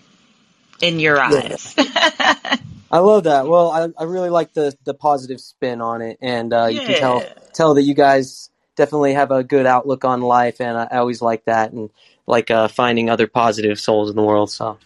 in 0.83 1.01
your 1.01 1.21
Yeah. 1.25 1.43
eyes. 1.43 1.75
I 2.91 3.01
love 3.01 3.25
that. 3.25 3.49
Well, 3.49 3.71
I, 3.71 3.91
I 3.99 4.05
really 4.07 4.31
like 4.31 4.55
the 4.55 4.77
the 4.85 4.95
positive 4.95 5.41
spin 5.43 5.83
on 5.83 6.03
it, 6.03 6.19
and 6.23 6.55
uh, 6.55 6.67
you 6.67 6.81
can 6.81 6.95
tell 6.95 7.29
tell 7.55 7.75
that 7.75 7.83
you 7.83 7.95
guys 7.95 8.51
definitely 8.77 9.15
have 9.15 9.33
a 9.33 9.45
good 9.45 9.67
outlook 9.67 10.07
on 10.07 10.23
life, 10.23 10.63
and 10.63 10.79
I, 10.79 10.89
I 10.93 10.99
always 10.99 11.23
like 11.23 11.45
that, 11.47 11.73
and 11.73 11.91
like 12.27 12.51
uh, 12.51 12.69
finding 12.69 13.11
other 13.11 13.29
positive 13.29 13.81
souls 13.81 14.11
in 14.11 14.17
the 14.17 14.25
world. 14.25 14.51
So 14.53 14.81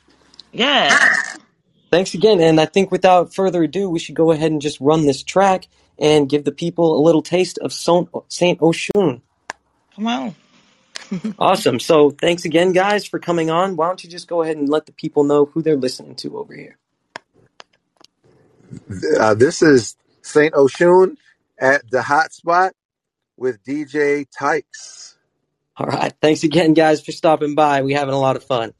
Yeah. 0.52 1.16
Thanks 1.94 2.12
again, 2.14 2.40
and 2.40 2.60
I 2.60 2.64
think 2.64 2.90
without 2.90 3.32
further 3.32 3.62
ado, 3.62 3.88
we 3.88 4.00
should 4.00 4.16
go 4.16 4.32
ahead 4.32 4.50
and 4.50 4.60
just 4.60 4.80
run 4.80 5.06
this 5.06 5.22
track 5.22 5.68
and 5.96 6.28
give 6.28 6.44
the 6.44 6.50
people 6.50 6.98
a 6.98 7.02
little 7.02 7.22
taste 7.22 7.56
of 7.58 7.72
Saint 7.72 8.10
Oshun. 8.10 9.20
Come 9.94 10.06
on. 10.06 10.34
Awesome. 11.38 11.78
So 11.78 12.10
thanks 12.10 12.44
again, 12.44 12.72
guys, 12.72 13.06
for 13.06 13.20
coming 13.20 13.50
on. 13.50 13.76
Why 13.76 13.86
don't 13.86 14.02
you 14.02 14.10
just 14.10 14.26
go 14.26 14.42
ahead 14.42 14.56
and 14.56 14.68
let 14.68 14.86
the 14.86 14.92
people 14.92 15.22
know 15.22 15.44
who 15.44 15.62
they're 15.62 15.76
listening 15.76 16.16
to 16.16 16.38
over 16.38 16.54
here? 16.54 16.78
Uh, 19.20 19.34
this 19.34 19.62
is 19.62 19.96
Saint 20.22 20.54
Oshun 20.54 21.16
at 21.60 21.88
the 21.90 22.02
Hot 22.02 22.32
Spot 22.32 22.72
with 23.36 23.62
DJ 23.62 24.26
Tykes. 24.36 25.16
All 25.76 25.86
right. 25.86 26.12
Thanks 26.20 26.42
again, 26.42 26.74
guys, 26.74 27.00
for 27.02 27.12
stopping 27.12 27.54
by. 27.54 27.82
We're 27.82 27.98
having 27.98 28.14
a 28.14 28.20
lot 28.20 28.34
of 28.34 28.42
fun. 28.42 28.72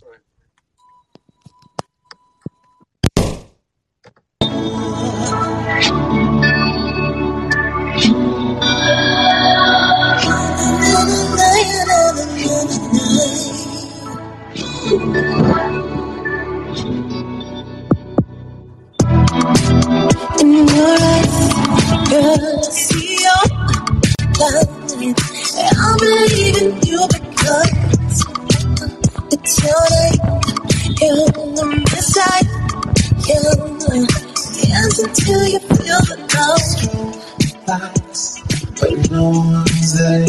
See 22.74 23.18
your 23.22 23.44
love. 24.40 24.68
I 25.56 25.96
believe 25.98 26.56
in 26.62 26.70
you 26.82 27.00
because 27.08 27.70
it's 29.32 29.54
your 29.62 29.84
name. 29.94 30.20
You're 31.00 31.30
the 31.54 31.64
Messiah. 31.90 32.46
You're 33.26 33.64
dance 34.74 34.98
until 34.98 35.42
you 35.48 35.60
feel 35.60 36.00
the 36.08 36.16
love. 37.66 37.84
But 38.80 39.10
no 39.10 39.24
one's 39.30 39.90
there. 39.98 40.28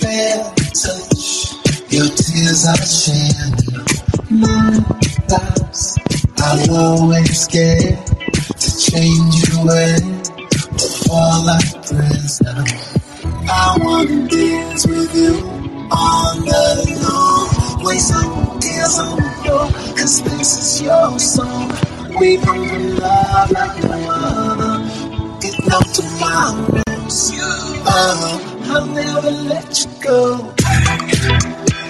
Fair 0.00 0.36
touch. 0.74 1.54
Your 1.92 2.08
tears 2.08 2.66
are 2.66 2.84
shining. 2.84 3.86
My 4.30 4.80
thoughts. 5.28 5.98
I'll 6.38 6.76
always 6.76 7.46
get 7.48 8.06
to 8.06 8.68
change 8.78 9.48
your 9.48 9.64
way. 9.66 10.27
But 11.08 11.14
fall 11.14 11.44
like 11.46 11.72
prisoner. 11.86 12.64
I 13.48 13.78
wanna 13.80 14.28
dance 14.28 14.86
with 14.86 15.14
you 15.14 15.34
on 15.90 16.40
the 16.44 16.98
long. 17.02 17.84
Waste 17.84 18.08
some 18.08 18.60
tears 18.60 18.98
on 18.98 19.16
the 19.16 19.30
floor, 19.42 19.70
cause 19.96 20.22
this 20.22 20.58
is 20.58 20.82
your 20.82 21.18
song. 21.18 21.70
We 22.20 22.36
bring 22.36 22.68
the 22.68 23.00
love 23.00 23.50
like 23.52 23.82
no 23.84 24.10
other. 24.10 24.84
Get 25.40 25.56
no 25.66 25.80
tomorrows. 25.96 27.32
Oh, 27.86 28.64
I'll 28.68 28.86
never 28.86 29.30
let 29.30 29.84
you 29.84 29.90
go. 30.02 30.54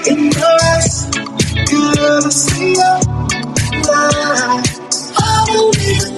In 0.06 0.30
your 0.30 0.58
eyes, 0.62 1.10
girl, 1.66 2.24
I 2.24 2.30
see 2.30 2.74
your 2.74 2.98
light. 3.82 4.64
I 5.20 5.44
believe 5.50 6.17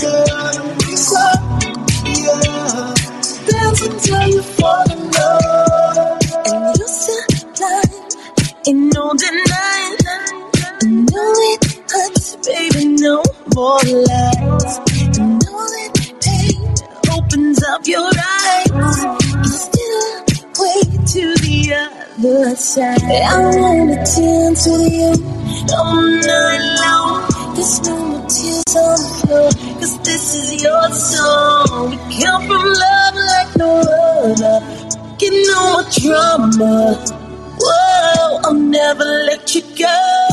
girl, 0.00 0.26
I'm. 0.30 1.64
Yeah, 2.04 2.94
dance 3.48 3.80
until 3.86 4.28
you 4.28 4.42
fall 4.42 4.84
in 4.92 5.10
love. 5.10 6.20
And 6.46 6.76
you 6.78 6.86
in 8.66 8.88
no 8.90 9.14
denying. 9.14 9.96
It 10.82 11.64
hurts, 11.90 12.36
baby, 12.46 12.84
no 13.00 13.22
more 13.54 13.80
lies. 13.82 14.78
Pain 16.20 16.74
opens 17.16 17.64
up 17.64 17.86
your 17.86 18.10
eyes. 18.10 19.04
You 19.36 19.44
still 19.44 20.24
to 21.06 21.34
the 21.40 21.74
other 21.74 22.56
side. 22.56 23.02
I 23.02 23.56
wanna 23.56 23.96
dance 23.96 24.66
with 24.66 24.92
you 24.92 25.33
drama. 36.14 36.94
Whoa, 37.58 38.40
I'll 38.44 38.54
never 38.54 39.04
let 39.04 39.54
you 39.54 39.62
go. 39.76 40.23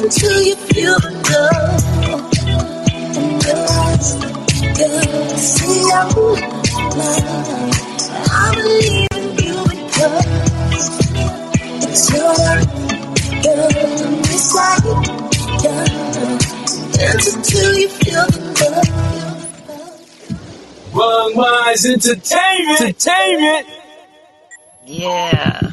Until 0.00 0.42
you 0.42 0.54
feel 0.54 0.98
the 1.00 1.10
love. 1.28 1.84
And 3.16 3.42
girls, 3.42 4.14
girls, 4.78 5.42
see 5.42 5.80
your 5.88 6.06
love. 6.96 7.28
I 8.30 8.54
believe 8.54 9.08
in 9.16 9.24
you 9.44 9.56
because 9.64 10.86
it's 11.84 12.04
your 12.12 12.34
You're 13.42 14.22
beside 14.22 14.84
Dance 16.92 17.26
until 17.34 17.70
you 17.74 17.88
feel 17.88 18.26
the 18.26 18.66
love. 18.70 19.08
Wrong 20.94 21.30
Wise 21.34 21.84
Entertainment. 21.86 22.80
Entertainment. 22.80 23.66
Yeah. 24.86 25.67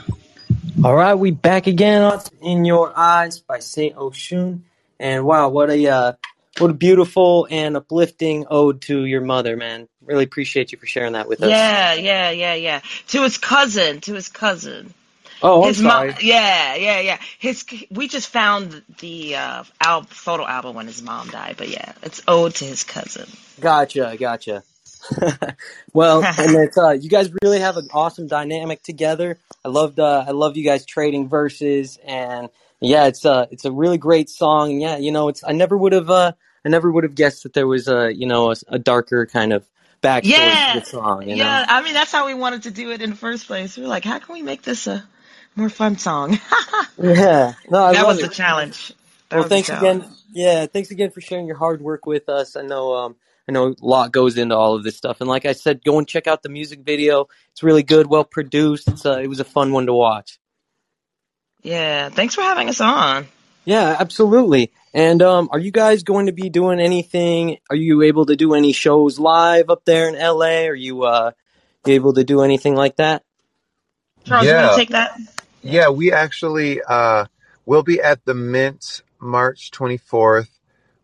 All 0.85 0.93
right, 0.93 1.15
we 1.15 1.31
back 1.31 1.65
again 1.65 2.03
on 2.03 2.21
"In 2.43 2.63
Your 2.63 2.93
Eyes" 2.95 3.39
by 3.39 3.57
Saint 3.57 3.95
Oshun, 3.95 4.59
and 4.99 5.25
wow, 5.25 5.49
what 5.49 5.71
a 5.71 5.87
uh, 5.87 6.13
what 6.59 6.69
a 6.69 6.75
beautiful 6.75 7.47
and 7.49 7.75
uplifting 7.75 8.45
ode 8.51 8.83
to 8.83 9.03
your 9.03 9.21
mother, 9.21 9.57
man. 9.57 9.87
Really 10.05 10.25
appreciate 10.25 10.71
you 10.71 10.77
for 10.77 10.85
sharing 10.85 11.13
that 11.13 11.27
with 11.27 11.41
us. 11.41 11.49
Yeah, 11.49 11.95
yeah, 11.95 12.29
yeah, 12.29 12.53
yeah. 12.53 12.81
To 13.07 13.23
his 13.23 13.39
cousin, 13.39 14.01
to 14.01 14.13
his 14.13 14.29
cousin. 14.29 14.93
Oh, 15.41 15.63
I'm 15.63 15.69
his 15.69 15.81
sorry. 15.81 16.09
mom, 16.09 16.19
yeah, 16.21 16.75
yeah, 16.75 16.99
yeah. 16.99 17.19
His 17.39 17.65
we 17.89 18.07
just 18.07 18.27
found 18.29 18.83
the 18.99 19.37
uh, 19.37 19.63
al- 19.81 20.03
photo 20.03 20.45
album 20.45 20.75
when 20.75 20.85
his 20.85 21.01
mom 21.01 21.29
died, 21.29 21.55
but 21.57 21.69
yeah, 21.69 21.93
it's 22.03 22.21
ode 22.27 22.53
to 22.53 22.65
his 22.65 22.83
cousin. 22.83 23.27
Gotcha, 23.59 24.15
gotcha. 24.19 24.61
well, 25.93 26.23
and 26.23 26.55
it's 26.55 26.77
uh, 26.77 26.91
you 26.91 27.09
guys 27.09 27.29
really 27.41 27.59
have 27.59 27.77
an 27.77 27.87
awesome 27.93 28.27
dynamic 28.27 28.81
together. 28.83 29.37
I 29.63 29.69
loved 29.69 29.99
uh, 29.99 30.25
I 30.27 30.31
loved 30.31 30.57
you 30.57 30.63
guys 30.63 30.85
trading 30.85 31.29
verses, 31.29 31.97
and 32.05 32.49
yeah, 32.79 33.07
it's 33.07 33.25
uh, 33.25 33.47
it's 33.51 33.65
a 33.65 33.71
really 33.71 33.97
great 33.97 34.29
song. 34.29 34.71
And 34.71 34.81
yeah, 34.81 34.97
you 34.97 35.11
know, 35.11 35.29
it's 35.29 35.43
I 35.43 35.51
never 35.51 35.77
would 35.77 35.93
have 35.93 36.09
uh, 36.09 36.33
I 36.65 36.69
never 36.69 36.91
would 36.91 37.03
have 37.03 37.15
guessed 37.15 37.43
that 37.43 37.53
there 37.53 37.67
was 37.67 37.87
a 37.87 38.13
you 38.13 38.27
know 38.27 38.51
a, 38.51 38.55
a 38.67 38.79
darker 38.79 39.25
kind 39.25 39.53
of 39.53 39.65
backstory 40.01 40.29
Yeah, 40.29 40.73
to 40.73 40.79
the 40.79 40.85
song. 40.85 41.23
You 41.23 41.35
know, 41.35 41.43
yeah. 41.43 41.65
I 41.67 41.81
mean, 41.81 41.93
that's 41.93 42.11
how 42.11 42.25
we 42.25 42.33
wanted 42.33 42.63
to 42.63 42.71
do 42.71 42.91
it 42.91 43.01
in 43.01 43.11
the 43.11 43.15
first 43.15 43.47
place. 43.47 43.77
We 43.77 43.83
were 43.83 43.89
like, 43.89 44.03
how 44.03 44.19
can 44.19 44.33
we 44.33 44.41
make 44.41 44.61
this 44.61 44.87
a 44.87 45.03
more 45.55 45.69
fun 45.69 45.97
song? 45.97 46.33
yeah. 47.01 47.53
No, 47.69 47.83
I 47.83 47.93
that 47.93 48.07
was 48.07 48.21
the 48.21 48.29
challenge. 48.29 48.93
That 49.29 49.39
Well, 49.39 49.49
thanks 49.49 49.69
again. 49.69 50.14
Yeah, 50.35 50.65
thanks 50.65 50.91
again 50.91 51.11
for 51.11 51.21
sharing 51.21 51.47
your 51.47 51.55
hard 51.55 51.81
work 51.81 52.05
with 52.05 52.27
us. 52.27 52.57
I 52.57 52.61
know, 52.61 52.93
um, 52.93 53.15
I 53.47 53.53
know 53.53 53.69
a 53.69 53.75
lot 53.79 54.11
goes 54.11 54.37
into 54.37 54.53
all 54.53 54.75
of 54.75 54.83
this 54.83 54.97
stuff, 54.97 55.21
and 55.21 55.29
like 55.29 55.45
I 55.45 55.53
said, 55.53 55.81
go 55.81 55.97
and 55.97 56.05
check 56.05 56.27
out 56.27 56.43
the 56.43 56.49
music 56.49 56.81
video. 56.81 57.29
It's 57.53 57.63
really 57.63 57.83
good, 57.83 58.05
well 58.05 58.25
produced. 58.25 58.89
It's 58.89 59.05
uh, 59.05 59.19
it 59.19 59.27
was 59.27 59.39
a 59.39 59.45
fun 59.45 59.71
one 59.71 59.85
to 59.85 59.93
watch. 59.93 60.37
Yeah, 61.63 62.09
thanks 62.09 62.35
for 62.35 62.41
having 62.41 62.67
us 62.67 62.81
on. 62.81 63.27
Yeah, 63.63 63.95
absolutely. 63.97 64.73
And 64.93 65.21
um, 65.21 65.47
are 65.53 65.59
you 65.59 65.71
guys 65.71 66.03
going 66.03 66.25
to 66.25 66.33
be 66.33 66.49
doing 66.49 66.81
anything? 66.81 67.59
Are 67.69 67.75
you 67.77 68.01
able 68.01 68.25
to 68.25 68.35
do 68.35 68.55
any 68.55 68.73
shows 68.73 69.17
live 69.17 69.69
up 69.69 69.85
there 69.85 70.09
in 70.09 70.15
LA? 70.15 70.65
Are 70.67 70.75
you 70.75 71.03
uh, 71.03 71.31
able 71.87 72.11
to 72.11 72.25
do 72.25 72.41
anything 72.41 72.75
like 72.75 72.97
that? 72.97 73.23
Charles, 74.25 74.47
you 74.47 74.53
want 74.53 74.71
to 74.71 74.75
take 74.75 74.89
that? 74.89 75.17
Yeah, 75.63 75.89
we 75.91 76.11
actually 76.11 76.81
uh 76.85 77.25
will 77.65 77.83
be 77.83 78.01
at 78.01 78.25
the 78.25 78.33
Mint 78.33 79.01
March 79.19 79.71
24th. 79.71 80.49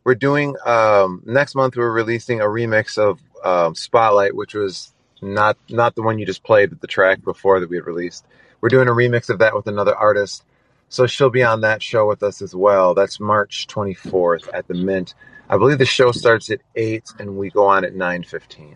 We're 0.03 0.15
doing 0.15 0.55
um 0.65 1.21
next 1.25 1.55
month 1.55 1.75
we're 1.77 1.91
releasing 1.91 2.41
a 2.41 2.45
remix 2.45 2.97
of 2.97 3.19
um 3.43 3.75
Spotlight, 3.75 4.35
which 4.35 4.53
was 4.53 4.93
not 5.21 5.57
not 5.69 5.95
the 5.95 6.01
one 6.01 6.19
you 6.19 6.25
just 6.25 6.43
played, 6.43 6.69
but 6.69 6.81
the 6.81 6.87
track 6.87 7.23
before 7.23 7.59
that 7.59 7.69
we 7.69 7.77
had 7.77 7.85
released. 7.85 8.25
We're 8.61 8.69
doing 8.69 8.87
a 8.87 8.91
remix 8.91 9.29
of 9.29 9.39
that 9.39 9.55
with 9.55 9.67
another 9.67 9.95
artist. 9.95 10.43
So 10.89 11.07
she'll 11.07 11.29
be 11.29 11.43
on 11.43 11.61
that 11.61 11.81
show 11.81 12.07
with 12.07 12.21
us 12.21 12.41
as 12.41 12.53
well. 12.53 12.93
That's 12.93 13.19
March 13.19 13.65
24th 13.67 14.49
at 14.53 14.67
the 14.67 14.73
Mint. 14.73 15.13
I 15.49 15.57
believe 15.57 15.77
the 15.77 15.85
show 15.85 16.11
starts 16.11 16.49
at 16.51 16.61
8 16.75 17.03
and 17.19 17.37
we 17.37 17.49
go 17.49 17.67
on 17.67 17.85
at 17.85 17.93
9:15. 17.93 18.75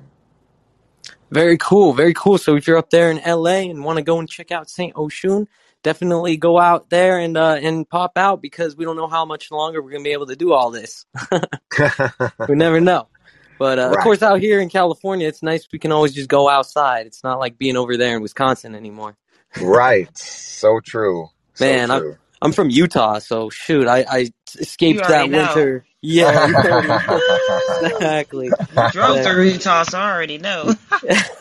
Very 1.32 1.58
cool, 1.58 1.94
very 1.94 2.14
cool. 2.14 2.38
So 2.38 2.56
if 2.56 2.68
you're 2.68 2.78
up 2.78 2.90
there 2.90 3.12
in 3.12 3.18
LA 3.26 3.70
and 3.70 3.84
want 3.84 3.98
to 3.98 4.04
go 4.04 4.20
and 4.20 4.30
check 4.30 4.52
out 4.52 4.70
Saint 4.70 4.94
Oshun, 4.96 5.48
definitely 5.86 6.36
go 6.36 6.60
out 6.60 6.90
there 6.90 7.20
and 7.20 7.38
uh, 7.38 7.60
and 7.62 7.88
pop 7.88 8.18
out 8.18 8.42
because 8.42 8.76
we 8.76 8.84
don't 8.84 8.98
know 8.98 9.08
how 9.08 9.24
much 9.24 9.52
longer 9.52 9.82
we're 9.82 9.92
gonna 9.92 10.04
be 10.04 10.14
able 10.14 10.26
to 10.26 10.36
do 10.36 10.52
all 10.52 10.72
this. 10.72 11.06
we 12.50 12.56
never 12.56 12.82
know. 12.82 13.08
But 13.60 13.78
uh, 13.78 13.92
of 13.92 14.00
course, 14.00 14.24
out 14.24 14.42
here 14.42 14.60
in 14.60 14.70
California, 14.70 15.28
it's 15.28 15.44
nice 15.44 15.68
we 15.72 15.80
can 15.80 15.92
always 15.92 16.14
just 16.14 16.28
go 16.28 16.50
outside. 16.50 17.06
It's 17.06 17.24
not 17.24 17.40
like 17.40 17.58
being 17.58 17.78
over 17.78 17.96
there 17.98 18.16
in 18.16 18.24
Wisconsin 18.24 18.74
anymore. 18.74 19.16
right. 19.62 20.10
So 20.18 20.80
true. 20.84 21.30
So 21.54 21.66
Man, 21.66 21.92
I'm. 21.92 22.18
I'm 22.42 22.52
from 22.52 22.70
Utah, 22.70 23.20
so 23.20 23.50
shoot, 23.50 23.88
I, 23.88 24.06
I 24.08 24.30
escaped 24.60 25.00
that 25.00 25.10
already 25.10 25.30
know. 25.30 25.56
winter. 25.56 25.86
Yeah, 26.06 26.48
you 26.48 26.56
already 26.56 26.88
know. 26.88 27.20
exactly. 27.96 28.46
You 28.46 28.92
drove 28.92 29.24
through 29.24 29.44
Utah, 29.44 29.84
so 29.84 29.98
I 29.98 30.12
already 30.12 30.38
know. 30.38 30.74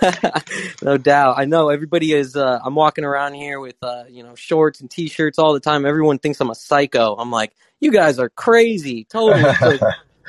no 0.83 0.97
doubt. 0.97 1.35
I 1.37 1.45
know 1.45 1.69
everybody 1.69 2.13
is. 2.13 2.35
Uh, 2.35 2.61
I'm 2.65 2.75
walking 2.75 3.05
around 3.05 3.35
here 3.35 3.61
with 3.61 3.77
uh, 3.83 4.05
you 4.09 4.23
know 4.23 4.35
shorts 4.35 4.81
and 4.81 4.91
t-shirts 4.91 5.39
all 5.39 5.53
the 5.53 5.61
time. 5.61 5.85
Everyone 5.85 6.19
thinks 6.19 6.41
I'm 6.41 6.49
a 6.49 6.55
psycho. 6.55 7.15
I'm 7.15 7.31
like, 7.31 7.53
you 7.81 7.93
guys 7.93 8.19
are 8.19 8.31
crazy. 8.31 9.05
Totally, 9.05 9.43
totally 9.55 9.79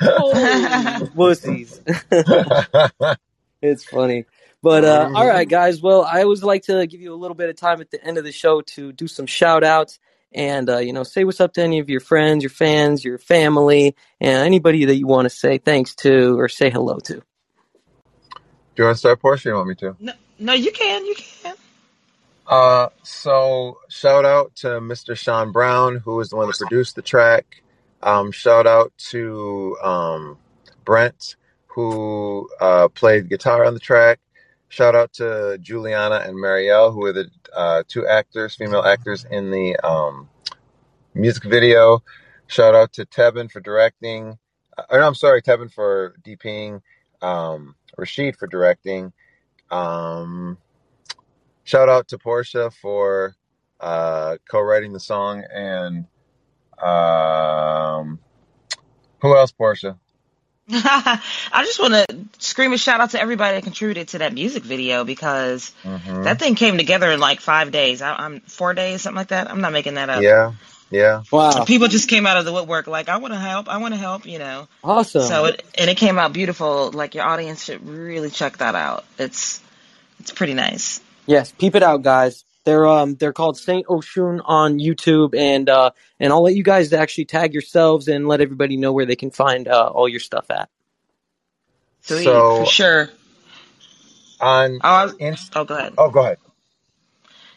wussies. 1.16 1.80
it's 3.62 3.84
funny. 3.84 4.26
But 4.62 4.84
uh, 4.84 5.12
all 5.14 5.26
right, 5.26 5.48
guys. 5.48 5.80
Well, 5.80 6.02
I 6.02 6.22
always 6.22 6.42
like 6.42 6.64
to 6.64 6.86
give 6.86 7.00
you 7.00 7.14
a 7.14 7.16
little 7.16 7.36
bit 7.36 7.48
of 7.48 7.56
time 7.56 7.80
at 7.80 7.90
the 7.90 8.04
end 8.04 8.18
of 8.18 8.24
the 8.24 8.32
show 8.32 8.60
to 8.60 8.92
do 8.92 9.06
some 9.06 9.26
shout 9.26 9.64
outs 9.64 9.98
and 10.36 10.68
uh, 10.70 10.78
you 10.78 10.92
know 10.92 11.02
say 11.02 11.24
what's 11.24 11.40
up 11.40 11.54
to 11.54 11.62
any 11.62 11.80
of 11.80 11.88
your 11.88 12.00
friends, 12.00 12.44
your 12.44 12.50
fans, 12.50 13.04
your 13.04 13.18
family, 13.18 13.96
and 14.20 14.46
anybody 14.46 14.84
that 14.84 14.96
you 14.96 15.06
want 15.06 15.24
to 15.24 15.30
say 15.30 15.58
thanks 15.58 15.96
to 15.96 16.38
or 16.38 16.48
say 16.48 16.70
hello 16.70 16.98
to. 17.00 17.14
Do 17.14 17.22
you 18.82 18.84
want 18.84 18.96
to 18.96 18.98
start, 18.98 19.20
Portia? 19.20 19.48
You 19.48 19.54
want 19.54 19.68
me 19.68 19.74
to? 19.76 19.96
No, 19.98 20.12
no, 20.38 20.52
you 20.52 20.70
can, 20.70 21.06
you 21.06 21.14
can. 21.14 21.56
Uh, 22.46 22.88
so 23.02 23.78
shout 23.88 24.24
out 24.24 24.54
to 24.56 24.68
Mr. 24.80 25.16
Sean 25.16 25.50
Brown, 25.50 25.96
who 25.96 26.20
is 26.20 26.28
the 26.28 26.36
one 26.36 26.46
that 26.46 26.58
produced 26.58 26.94
the 26.94 27.02
track. 27.02 27.62
Um, 28.02 28.30
shout 28.30 28.66
out 28.66 28.92
to 29.10 29.76
um, 29.82 30.38
Brent, 30.84 31.36
who 31.66 32.48
uh, 32.60 32.88
played 32.88 33.28
guitar 33.28 33.64
on 33.64 33.74
the 33.74 33.80
track. 33.80 34.20
Shout 34.68 34.94
out 34.94 35.12
to 35.14 35.58
Juliana 35.60 36.22
and 36.26 36.34
Marielle, 36.34 36.92
who 36.92 37.04
are 37.06 37.12
the 37.12 37.30
uh, 37.54 37.82
two 37.86 38.06
actors, 38.06 38.56
female 38.56 38.82
actors 38.82 39.24
in 39.30 39.50
the 39.50 39.76
um, 39.86 40.28
music 41.14 41.44
video. 41.44 42.02
Shout 42.48 42.74
out 42.74 42.92
to 42.94 43.06
Tevin 43.06 43.50
for 43.50 43.60
directing. 43.60 44.38
Uh, 44.76 44.82
or 44.90 45.00
no, 45.00 45.06
I'm 45.06 45.14
sorry, 45.14 45.40
Tevin 45.40 45.72
for 45.72 46.14
DPing. 46.24 46.82
Um, 47.22 47.76
Rashid 47.96 48.36
for 48.36 48.46
directing. 48.46 49.12
Um, 49.70 50.58
shout 51.64 51.88
out 51.88 52.08
to 52.08 52.18
Portia 52.18 52.70
for 52.70 53.34
uh, 53.80 54.36
co-writing 54.50 54.92
the 54.92 55.00
song 55.00 55.44
and 55.52 56.06
um, 56.82 58.18
who 59.20 59.36
else? 59.36 59.52
Portia. 59.52 59.98
I 60.72 61.62
just 61.64 61.78
want 61.78 61.94
to 61.94 62.24
scream 62.38 62.72
a 62.72 62.78
shout 62.78 63.00
out 63.00 63.10
to 63.10 63.20
everybody 63.20 63.56
that 63.56 63.62
contributed 63.62 64.08
to 64.08 64.18
that 64.18 64.34
music 64.34 64.64
video 64.64 65.04
because 65.04 65.72
hmm 65.84 66.24
that 66.24 66.40
thing 66.40 66.56
came 66.56 66.76
together 66.76 67.12
in 67.12 67.20
like 67.20 67.40
five 67.40 67.70
days. 67.70 68.02
I, 68.02 68.12
I'm 68.16 68.40
four 68.40 68.74
days, 68.74 69.02
something 69.02 69.16
like 69.16 69.28
that. 69.28 69.48
I'm 69.48 69.60
not 69.60 69.72
making 69.72 69.94
that 69.94 70.10
up. 70.10 70.24
Yeah, 70.24 70.54
yeah. 70.90 71.22
Wow, 71.30 71.64
People 71.64 71.86
just 71.86 72.08
came 72.08 72.26
out 72.26 72.36
of 72.36 72.44
the 72.44 72.52
woodwork 72.52 72.88
like, 72.88 73.08
I 73.08 73.18
want 73.18 73.32
to 73.32 73.38
help. 73.38 73.68
I 73.68 73.76
want 73.76 73.94
to 73.94 74.00
help. 74.00 74.26
You 74.26 74.40
know. 74.40 74.66
awesome. 74.82 75.22
So 75.22 75.44
it 75.46 75.64
and 75.76 75.88
it 75.88 75.98
came 75.98 76.18
out 76.18 76.32
beautiful. 76.32 76.90
Like 76.90 77.14
your 77.14 77.24
audience 77.24 77.64
should 77.64 77.86
really 77.86 78.30
check 78.30 78.56
that 78.56 78.74
out. 78.74 79.04
It's 79.18 79.62
it's 80.18 80.32
pretty 80.32 80.54
nice. 80.54 81.00
Yes, 81.26 81.52
peep 81.52 81.76
it 81.76 81.82
out, 81.84 82.02
guys. 82.02 82.45
They're 82.66 82.84
um 82.84 83.14
they're 83.14 83.32
called 83.32 83.56
Saint 83.56 83.86
Oshun 83.86 84.42
on 84.44 84.80
YouTube, 84.80 85.36
and 85.36 85.70
uh 85.70 85.92
and 86.18 86.32
I'll 86.32 86.42
let 86.42 86.56
you 86.56 86.64
guys 86.64 86.92
actually 86.92 87.26
tag 87.26 87.54
yourselves 87.54 88.08
and 88.08 88.26
let 88.26 88.40
everybody 88.40 88.76
know 88.76 88.92
where 88.92 89.06
they 89.06 89.14
can 89.14 89.30
find 89.30 89.68
uh, 89.68 89.86
all 89.86 90.08
your 90.08 90.18
stuff 90.18 90.50
at. 90.50 90.68
Sweet 92.02 92.24
So 92.24 92.64
for 92.64 92.66
sure. 92.66 93.10
on 94.40 94.80
Oh, 94.82 95.06
was, 95.06 95.14
Inst- 95.20 95.52
oh, 95.54 95.64
go 95.64 95.76
ahead. 95.76 95.94
oh, 95.96 96.10
go 96.10 96.20
ahead. 96.24 96.38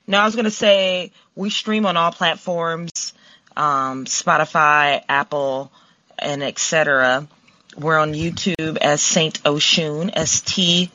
No, 0.06 0.19
I 0.19 0.26
was 0.26 0.36
gonna 0.36 0.52
say 0.52 1.12
we 1.36 1.50
stream 1.50 1.88
on 1.88 1.98
all 1.98 2.12
platforms, 2.12 3.13
um, 3.58 4.06
Spotify, 4.06 5.02
Apple, 5.10 5.72
and 6.19 6.43
etc. 6.43 7.28
We're 7.76 7.98
on 7.98 8.13
YouTube 8.13 8.78
as 8.78 9.02
Saint 9.02 9.41
Oshun, 9.41 10.12
S 10.13 10.41
T 10.41 10.91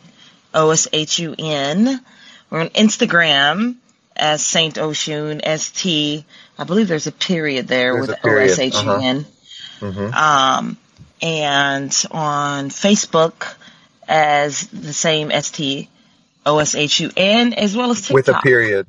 O 0.54 0.70
S 0.70 0.86
H 0.92 1.18
U 1.18 1.34
N. 1.36 2.00
We're 2.48 2.60
on 2.60 2.68
Instagram 2.68 3.78
as 4.16 4.44
Saint 4.44 4.76
Oshun, 4.76 5.40
S 5.42 5.70
T. 5.70 6.24
I 6.58 6.64
believe 6.64 6.88
there's 6.88 7.06
a 7.06 7.12
period 7.12 7.66
there 7.68 7.94
There's 7.94 8.08
with 8.08 8.16
a 8.16 8.20
O 8.20 8.22
period. 8.22 8.50
S 8.52 8.58
H 8.58 8.74
U 8.82 8.90
Uh-huh. 8.90 9.00
N. 9.02 9.26
hmm 9.80 10.14
Um, 10.14 10.76
and 11.22 12.04
on 12.10 12.68
Facebook 12.70 13.54
as 14.06 14.66
the 14.68 14.92
same 14.92 15.30
S 15.30 15.50
T 15.50 15.88
O 16.46 16.58
S 16.58 16.74
H 16.74 17.00
U 17.00 17.10
N, 17.16 17.52
as 17.54 17.76
well 17.76 17.90
as 17.90 18.00
TikTok. 18.02 18.14
With 18.14 18.28
a 18.28 18.40
period, 18.40 18.86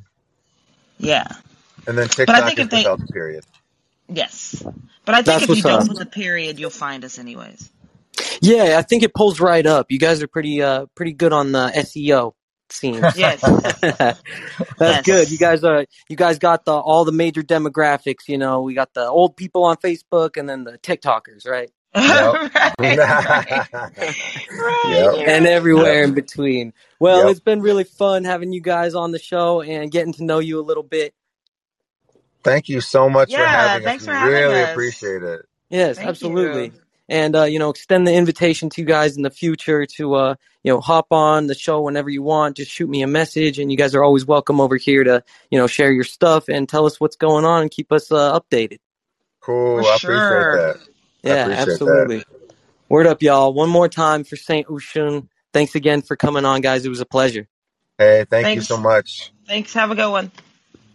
Yeah. 0.98 1.28
and 1.88 1.98
then 1.98 2.08
But 2.08 2.30
I 2.30 2.42
TikTok 2.42 2.46
think 2.46 2.60
is 2.60 2.66
if 2.66 2.70
they, 2.72 2.78
without 2.80 3.00
the 3.00 3.08
period. 3.08 3.44
yes. 4.10 4.64
But 5.06 5.16
I 5.16 5.18
think 5.20 5.26
That's 5.26 5.44
if 5.44 5.50
you 5.58 5.62
don't 5.64 5.88
put 5.88 5.98
the 6.00 6.06
period, 6.06 6.60
you'll 6.60 6.70
find 6.72 7.06
us 7.06 7.18
anyways. 7.20 7.70
Yeah, 8.42 8.76
I 8.78 8.82
think 8.82 9.04
it 9.04 9.14
pulls 9.14 9.40
right 9.40 9.66
up. 9.66 9.88
You 9.92 10.00
guys 10.00 10.22
are 10.24 10.28
pretty 10.28 10.62
uh 10.62 10.88
pretty 10.96 11.14
good 11.14 11.32
on 11.34 11.52
the 11.52 11.72
SEO 11.76 12.34
seems. 12.72 13.04
Yes. 13.18 13.42
That's 13.42 14.22
Yes. 14.80 15.06
good. 15.06 15.32
You 15.32 15.38
guys 15.38 15.64
are 15.64 15.86
you 16.10 16.16
guys 16.16 16.40
got 16.40 16.66
the 16.66 16.74
all 16.74 17.06
the 17.06 17.12
major 17.12 17.42
demographics. 17.44 18.28
You 18.28 18.38
know, 18.38 18.62
we 18.62 18.74
got 18.74 18.94
the 18.94 19.06
old 19.06 19.36
people 19.38 19.64
on 19.66 19.78
Facebook 19.78 20.38
and 20.38 20.48
then 20.50 20.64
the 20.64 20.78
TikTokers, 20.80 21.48
right? 21.48 21.70
Yep. 21.96 22.52
Right. 24.52 24.90
Yep. 24.90 25.28
and 25.28 25.48
everywhere 25.48 26.00
Yep. 26.02 26.08
in 26.10 26.14
between. 26.14 26.74
Well, 27.00 27.20
Yep. 27.24 27.32
it's 27.32 27.40
been 27.40 27.62
really 27.62 27.84
fun 27.86 28.24
having 28.26 28.52
you 28.54 28.62
guys 28.62 28.96
on 28.96 29.12
the 29.12 29.20
show 29.20 29.62
and 29.62 29.92
getting 29.92 30.14
to 30.14 30.24
know 30.24 30.40
you 30.40 30.60
a 30.60 30.64
little 30.64 30.84
bit. 30.84 31.14
Thank 32.44 32.70
you 32.70 32.82
so 32.82 33.10
much 33.10 33.32
for 33.34 33.38
having 33.40 33.88
us. 33.88 33.90
thanks 33.90 34.04
We 34.04 34.08
for 34.08 34.14
having 34.14 34.34
really 34.34 34.62
us. 34.62 34.72
appreciate 34.72 35.24
it. 35.24 35.46
Yes, 35.70 35.96
Thank 35.98 36.10
absolutely. 36.10 36.66
you. 36.66 36.72
And 37.08 37.36
uh, 37.36 37.44
you 37.44 37.60
know, 37.60 37.70
extend 37.70 38.08
the 38.08 38.14
invitation 38.14 38.70
to 38.72 38.82
you 38.82 38.88
guys 38.88 39.16
in 39.16 39.24
the 39.24 39.30
future 39.30 39.86
to 39.98 40.16
uh, 40.16 40.36
you 40.64 40.72
know, 40.72 40.82
hop 40.82 41.08
on 41.12 41.48
the 41.48 41.54
show 41.54 41.82
whenever 41.82 42.10
you 42.10 42.24
want. 42.24 42.58
Just 42.58 42.72
shoot 42.72 42.90
me 42.90 43.04
a 43.04 43.08
message, 43.08 43.60
and 43.60 43.72
you 43.72 43.78
guys 43.78 43.94
are 43.94 44.04
always 44.04 44.26
welcome 44.26 44.60
over 44.60 44.78
here 44.78 45.04
to 45.04 45.24
you 45.52 45.60
know 45.60 45.68
share 45.68 45.92
your 45.92 46.04
stuff 46.04 46.50
and 46.50 46.68
tell 46.68 46.86
us 46.86 47.00
what's 47.00 47.16
going 47.16 47.46
on 47.46 47.62
and 47.62 47.70
keep 47.70 47.92
us 47.92 48.12
uh, 48.12 48.40
updated. 48.40 48.80
Cool. 49.42 49.84
For 49.84 49.90
I 49.90 49.98
sure. 49.98 50.52
appreciate 50.52 50.64
that. 50.64 50.90
Yeah, 51.24 51.44
appreciate 51.44 51.72
absolutely. 51.72 52.24
Word 52.90 53.08
up, 53.08 53.22
y'all. 53.22 53.54
One 53.54 53.70
more 53.70 53.90
time 53.90 54.24
for 54.24 54.36
Saint 54.36 54.68
Oshun. 54.68 55.28
Thanks 55.54 55.76
again 55.76 56.02
for 56.02 56.16
coming 56.16 56.46
on, 56.46 56.62
guys. 56.62 56.86
It 56.86 56.90
was 56.90 57.02
a 57.02 57.06
pleasure. 57.06 57.48
Hey, 57.98 58.26
thank 58.30 58.56
you 58.56 58.62
so 58.62 58.78
much. 58.78 59.32
Thanks. 59.48 59.74
Have 59.74 59.92
a 59.92 59.96
good 59.96 60.10
one. 60.10 60.32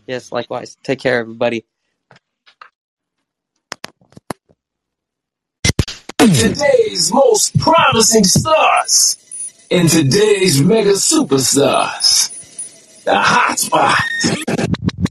Yes, 0.06 0.32
likewise. 0.32 0.76
Take 0.82 0.98
care, 0.98 1.20
everybody. 1.20 1.64
Today's 6.40 7.12
most 7.12 7.59
promising 7.59 8.24
stars 8.24 9.18
and 9.70 9.87
today's 9.90 10.62
mega 10.62 10.92
superstars. 10.92 12.33
The 13.05 13.14
hot 13.14 13.59
spot. 13.59 13.98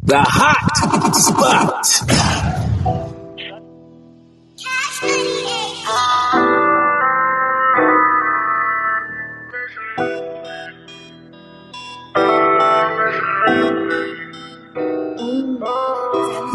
The 0.06 0.24
hot 0.26 1.16
spot. 1.16 1.86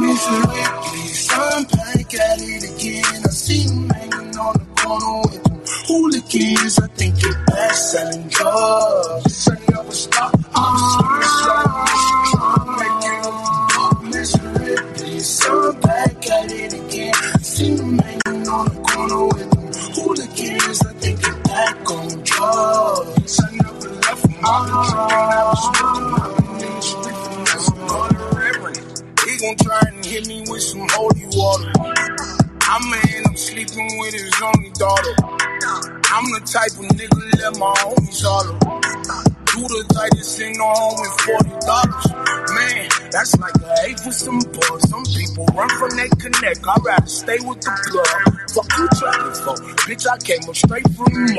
Misery, 0.00 0.64
please, 0.82 1.28
I'm 1.32 1.64
back 1.64 2.14
at 2.14 2.40
it 2.40 2.64
again. 2.74 3.22
I 3.24 3.28
see 3.28 3.62
you 3.62 3.88
hanging 3.88 4.36
on 4.36 4.63
the 4.84 4.90
corner 4.90 5.20
with 5.22 5.42
them 5.44 5.60
hooligans. 5.86 6.78
I 6.78 6.86
think 6.88 7.22
you're 7.22 7.44
best 7.46 7.92
selling 7.92 8.28
drugs. 8.28 9.44
I. 9.44 10.08
I'm 10.54 10.78
serious 10.78 12.33
Fuck 47.64 48.68
you 48.78 48.88
trying 48.98 49.34
for? 49.34 49.56
Bitch, 49.86 50.06
I 50.06 50.18
came 50.18 50.48
up 50.48 50.56
straight 50.56 50.88
from 50.96 51.33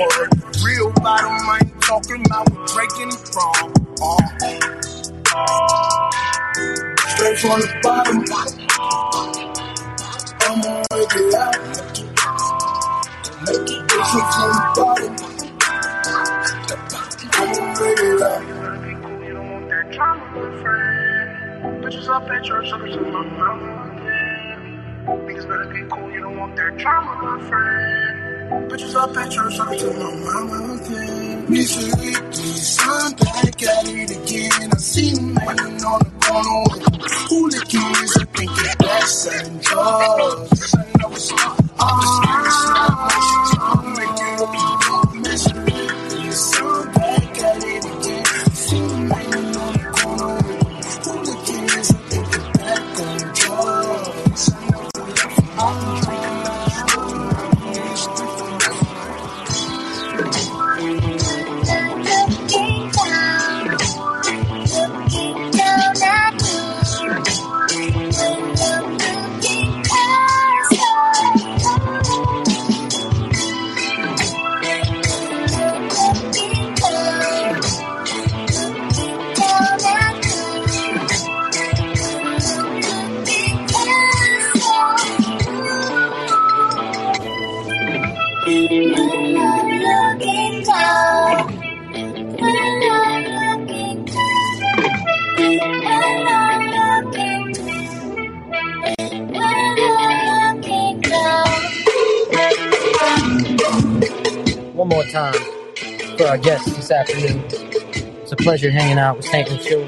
out 109.05 109.17
with 109.17 109.25
Stank 109.25 109.49
and 109.51 109.61
Show. 109.61 109.85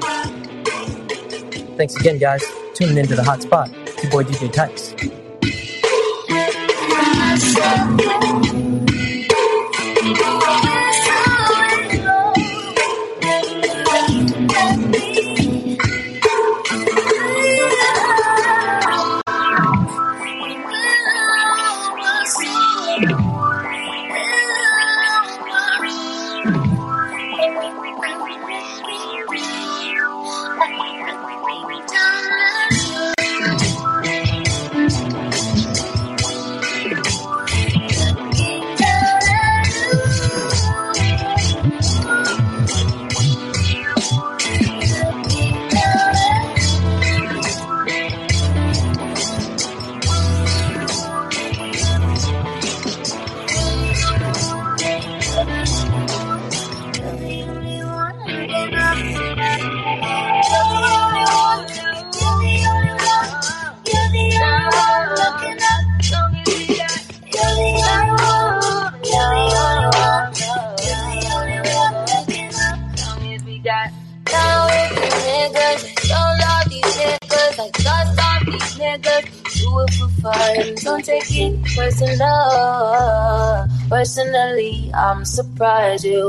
Thanks 1.76 1.96
again, 1.96 2.18
guys. 2.18 2.44
Tuning 2.74 2.98
into 2.98 3.16
the 3.16 3.24
hot 3.24 3.42
spot. 3.42 3.70
Your 4.02 4.10
boy 4.12 4.24
DJ 4.24 4.52
Tykes. 4.52 4.94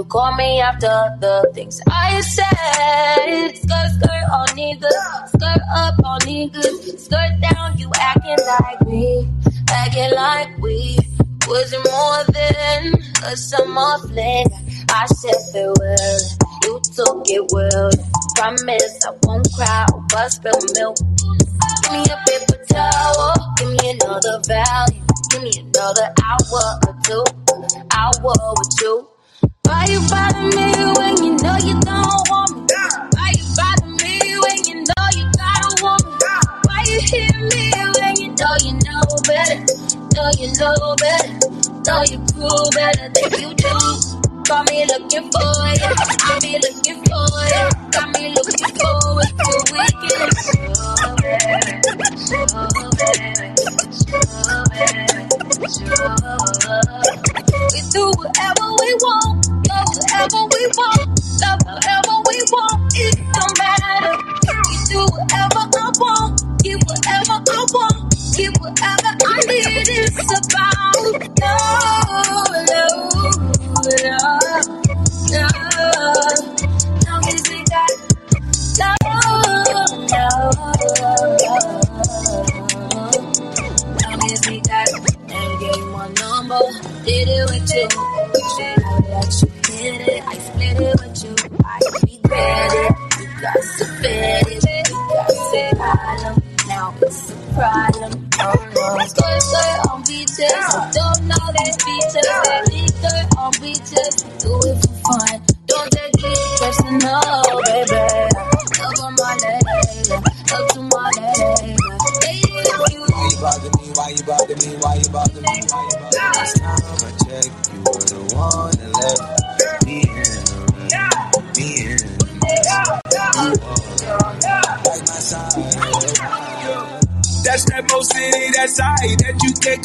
Call 0.09 0.35
me 0.35 0.59
after 0.59 1.15
the 1.21 1.49
things 1.53 1.79
I 1.87 2.19
said. 2.21 3.55
Skirt, 3.55 3.89
skirt 3.95 4.25
on 4.33 4.47
niggas. 4.57 5.27
Skirt 5.29 5.61
up 5.75 5.95
on 6.03 6.19
niggas. 6.21 6.99
Skirt 6.99 7.33
down, 7.41 7.77
you 7.77 7.91
acting 7.95 8.37
like 8.45 8.87
me. 8.87 9.29
Acting 9.69 10.11
like 10.15 10.57
we 10.57 10.97
wasn't 11.47 11.85
more 11.91 12.23
than 12.33 12.93
a 13.25 13.37
summer 13.37 13.97
fling. 13.99 14.47
I 14.89 15.05
said 15.05 15.39
farewell. 15.53 16.19
You 16.63 16.81
took 16.93 17.23
it 17.29 17.45
well. 17.53 17.91
Promise 18.35 19.05
I 19.05 19.11
won't 19.23 19.47
cry 19.53 19.85
or 19.93 20.01
bust 20.09 20.37
spill 20.37 20.59
milk. 20.75 20.97
Give 21.83 21.91
me 21.93 22.03
a 22.09 22.17
paper 22.25 22.63
towel. 22.65 23.33
Give 23.57 23.69
me 23.69 23.97
another 24.01 24.41
value. 24.47 25.01
Give 25.29 25.43
me 25.43 25.51
another 25.59 26.09
hour 26.25 26.79
or 26.87 26.95
two. 27.03 27.23
Hour 27.91 28.33
with 28.57 28.81
you. 28.81 29.08
Why 29.69 29.85
you 29.87 30.01
bother 30.09 30.49
me 30.57 30.65
when 30.97 31.13
you 31.23 31.37
know 31.45 31.57
you 31.61 31.77
don't 31.85 32.21
want 32.33 32.57
me? 32.57 32.65
Why 33.13 33.29
you 33.37 33.45
bother 33.55 33.85
me 34.01 34.17
when 34.41 34.57
you 34.65 34.75
know 34.81 35.05
you 35.13 35.25
got 35.37 35.61
a 35.61 35.69
woman? 35.83 36.17
Why 36.65 36.81
you 36.89 36.99
hit 37.05 37.35
me 37.53 37.69
when 38.01 38.13
you 38.17 38.29
know 38.33 38.55
you 38.65 38.73
know 38.81 39.05
better? 39.29 39.61
Know 40.15 40.29
you 40.41 40.49
know 40.57 40.95
better. 40.97 41.33
Know 41.85 42.01
you 42.09 42.17
cool 42.33 42.65
better 42.73 43.09
than 43.13 43.29
you 43.41 43.53
do. 43.53 43.77
Got 44.49 44.65
me 44.71 44.85
looking 44.89 45.29
for 45.29 45.53
you. 45.77 45.93
Got 46.17 46.41
me 46.41 46.57
looking 46.65 47.03
for 47.05 47.29
you. 47.53 47.65
Got 47.93 48.09
me 48.17 48.33
looking 48.33 48.73
forward 48.73 49.29
to 49.37 49.53
weekend. 49.69 51.39
We 57.71 57.81
do 57.91 58.11
whatever 58.17 58.65
we 58.81 58.93
want, 59.05 59.38
go 59.99 60.05
wherever 60.07 60.47
we 60.47 60.63
want, 60.77 61.07
love 61.41 61.59
whoever 61.65 62.15
we 62.27 62.37
want. 62.51 62.93
It 62.95 63.15
don't 63.33 63.57
matter. 63.59 64.17
We 64.69 64.75
do 64.89 64.99
whatever 65.11 65.63
I 65.75 65.91
want, 65.99 66.63
get 66.63 66.79
whatever 66.85 67.35
I 67.39 67.65
want, 67.73 68.15
get 68.35 68.51
whatever 68.59 69.11
I 69.25 69.39
need. 69.47 69.87
It's 69.89 70.31
about 70.39 70.95
love, 71.39 72.47
love, 72.69 73.03
love, 74.03 74.43
love. 75.31 76.39
Long 77.05 77.23
as 77.27 77.41
we 77.49 77.57
got 77.65 77.91
love, 78.79 79.03
love. 80.11 80.55
love 80.99 81.35
Long 84.01 84.21
as 84.31 84.41
we 84.47 84.55
got 84.61 84.89
and 85.31 85.51
gave 85.59 85.85
my 85.87 86.07
number, 86.19 86.61
did 87.05 87.27
it 87.27 87.43
with 87.49 87.69
you. 87.75 87.87
Said 88.57 88.79
I 88.83 88.99
let 89.09 89.41
you 89.41 89.48
got 94.01 94.48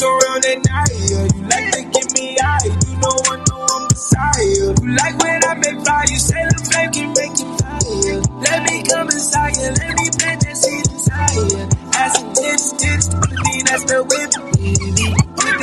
you 0.01 0.09
around 0.09 0.45
at 0.45 0.59
night. 0.64 0.92
You 0.95 1.42
like 1.49 1.70
to 1.72 1.82
give 1.95 2.11
me 2.14 2.36
eye, 2.40 2.59
you 2.64 2.97
know 2.99 3.14
I 3.14 3.36
know 3.49 3.66
I'm 3.68 3.82
Messiah. 3.88 4.47
You 4.49 4.66
like 4.97 5.16
when 5.18 5.45
I 5.45 5.55
make 5.55 5.78
fire, 5.84 6.07
you 6.11 6.18
say 6.18 6.42
the 6.49 6.57
flame 6.66 6.90
can 6.92 7.09
make 7.14 7.36
it 7.38 7.51
fire. 7.61 8.20
Let 8.45 8.59
me 8.64 8.82
come 8.84 9.09
inside 9.09 9.57
you, 9.57 9.70
let 9.70 9.92
me 9.95 10.07
plant 10.18 10.40
that 10.45 10.57
seed 10.57 10.86
inside 10.90 11.34
you. 11.34 11.62
As 11.95 12.12
tips, 12.34 12.66
tips, 12.80 13.07
only 13.14 13.36
thing 13.45 13.64
that's 13.64 13.84
the 13.84 13.99
whip, 14.03 14.30
baby. 14.59 15.09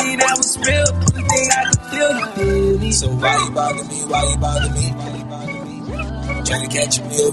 Thing 0.01 0.17
that 0.19 0.34
was 0.38 0.57
real, 0.61 0.89
thing 1.27 1.47
I 1.51 1.61
can 1.67 1.79
feel 1.91 2.11
baby. 2.36 2.91
So 2.91 3.07
why 3.09 3.36
you 3.43 3.51
bother 3.51 3.84
me? 3.84 3.99
Why 4.05 4.23
you 4.32 4.38
bother 4.38 4.69
me? 4.71 4.86
Me? 4.91 5.91
Trying 6.45 6.69
to 6.69 6.77
catch 6.77 6.99
a 6.99 7.03
real 7.03 7.32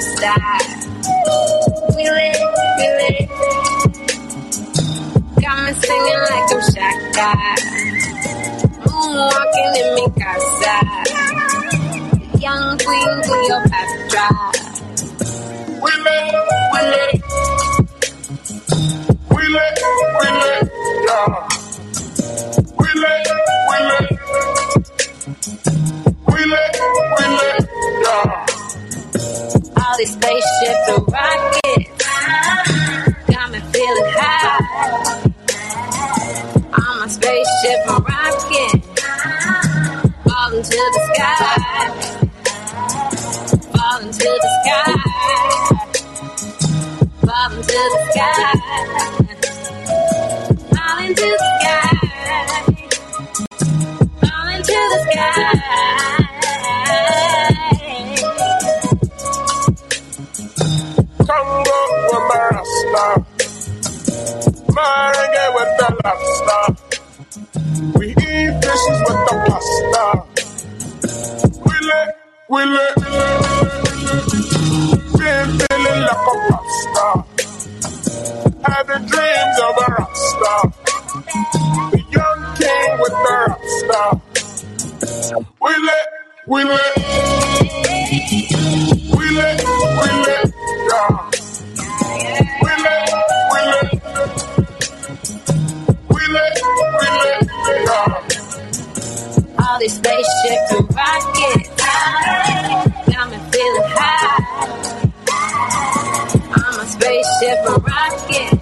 lobster. 0.00 0.34
We 1.96 2.04
lit, 2.10 2.36
we 2.78 2.86
lit. 2.98 3.28
Got 5.40 5.56
me 5.64 5.72
singing 5.74 6.20
like 6.28 6.50
I'm 6.50 6.60
Shaka. 6.72 7.28
Moonwalking 8.86 9.72
in 9.80 9.88
mi 9.94 10.06
casa. 10.20 10.76
Young 12.38 12.78
Queen 12.78 13.12
Cleopatra. 13.26 14.28
We 15.82 15.92
lit, 16.04 16.26
we 16.72 16.80
lit. 16.92 17.22
We 19.30 19.42
lit, 19.48 19.78
we 20.20 20.28
lit, 20.40 20.68
yeah. 21.06 21.48
We 22.78 22.88
lit, 23.00 23.29
All 29.90 29.96
these 29.98 30.12
spaceships 30.12 30.86
and 30.86 31.02
rockets 31.12 31.90
got 33.26 33.50
me 33.50 33.58
feeling 33.72 34.12
high. 34.14 34.60
I'm 36.72 37.02
a 37.02 37.08
spaceship 37.08 37.88
and 37.88 38.04
rocket, 38.06 38.84
falling 40.28 40.62
to 40.62 40.80
the 40.94 41.00
sky, 41.12 41.42
falling 43.74 44.12
to 44.12 44.28
the 44.42 44.50
sky, 44.62 44.94
falling 47.26 47.62
to 47.62 47.80
the 47.90 48.00
sky, 48.12 48.30
falling 50.70 51.14
to 51.16 51.26
the 51.26 51.48
sky, 51.58 51.82
falling 54.20 54.62
to 54.62 54.78
the 54.92 54.98
sky. 55.10 55.99
Lobster. 66.04 66.64
We 67.98 68.06
eat 68.10 68.52
fishes 68.62 68.98
with 69.06 69.20
the 69.26 69.34
pasta. 69.46 70.04
We 72.48 72.62
lit. 72.64 72.94
Been 75.18 75.48
feeling 75.58 76.02
like 76.02 76.10
a 76.10 76.34
pop 76.48 76.66
star. 76.80 77.14
Having 78.64 79.04
dreams 79.06 79.58
of 79.62 79.74
a 79.76 79.86
rock 79.92 80.14
star. 80.16 80.62
The 81.90 82.00
young 82.10 82.40
king 82.56 82.90
with 83.00 83.16
the 83.24 83.32
rock 83.46 83.62
star. 83.80 84.10
We 85.60 85.72
lit, 85.76 86.06
we 86.46 86.60
lit. 86.64 87.00
Yeah. 99.80 99.86
All 99.86 99.88
these 99.88 99.96
spaceships 99.96 100.72
and 100.72 100.94
rockets 100.94 101.68
got 103.06 103.30
me 103.30 103.38
feeling 103.50 103.82
high. 103.86 104.38
I'm 106.52 106.80
a 106.80 106.86
spaceship 106.86 107.58
and 107.66 107.82
rocket 107.86 108.60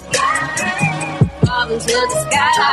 falling 1.47 1.81
to 1.81 1.87
the 1.87 2.09
sky, 2.31 2.73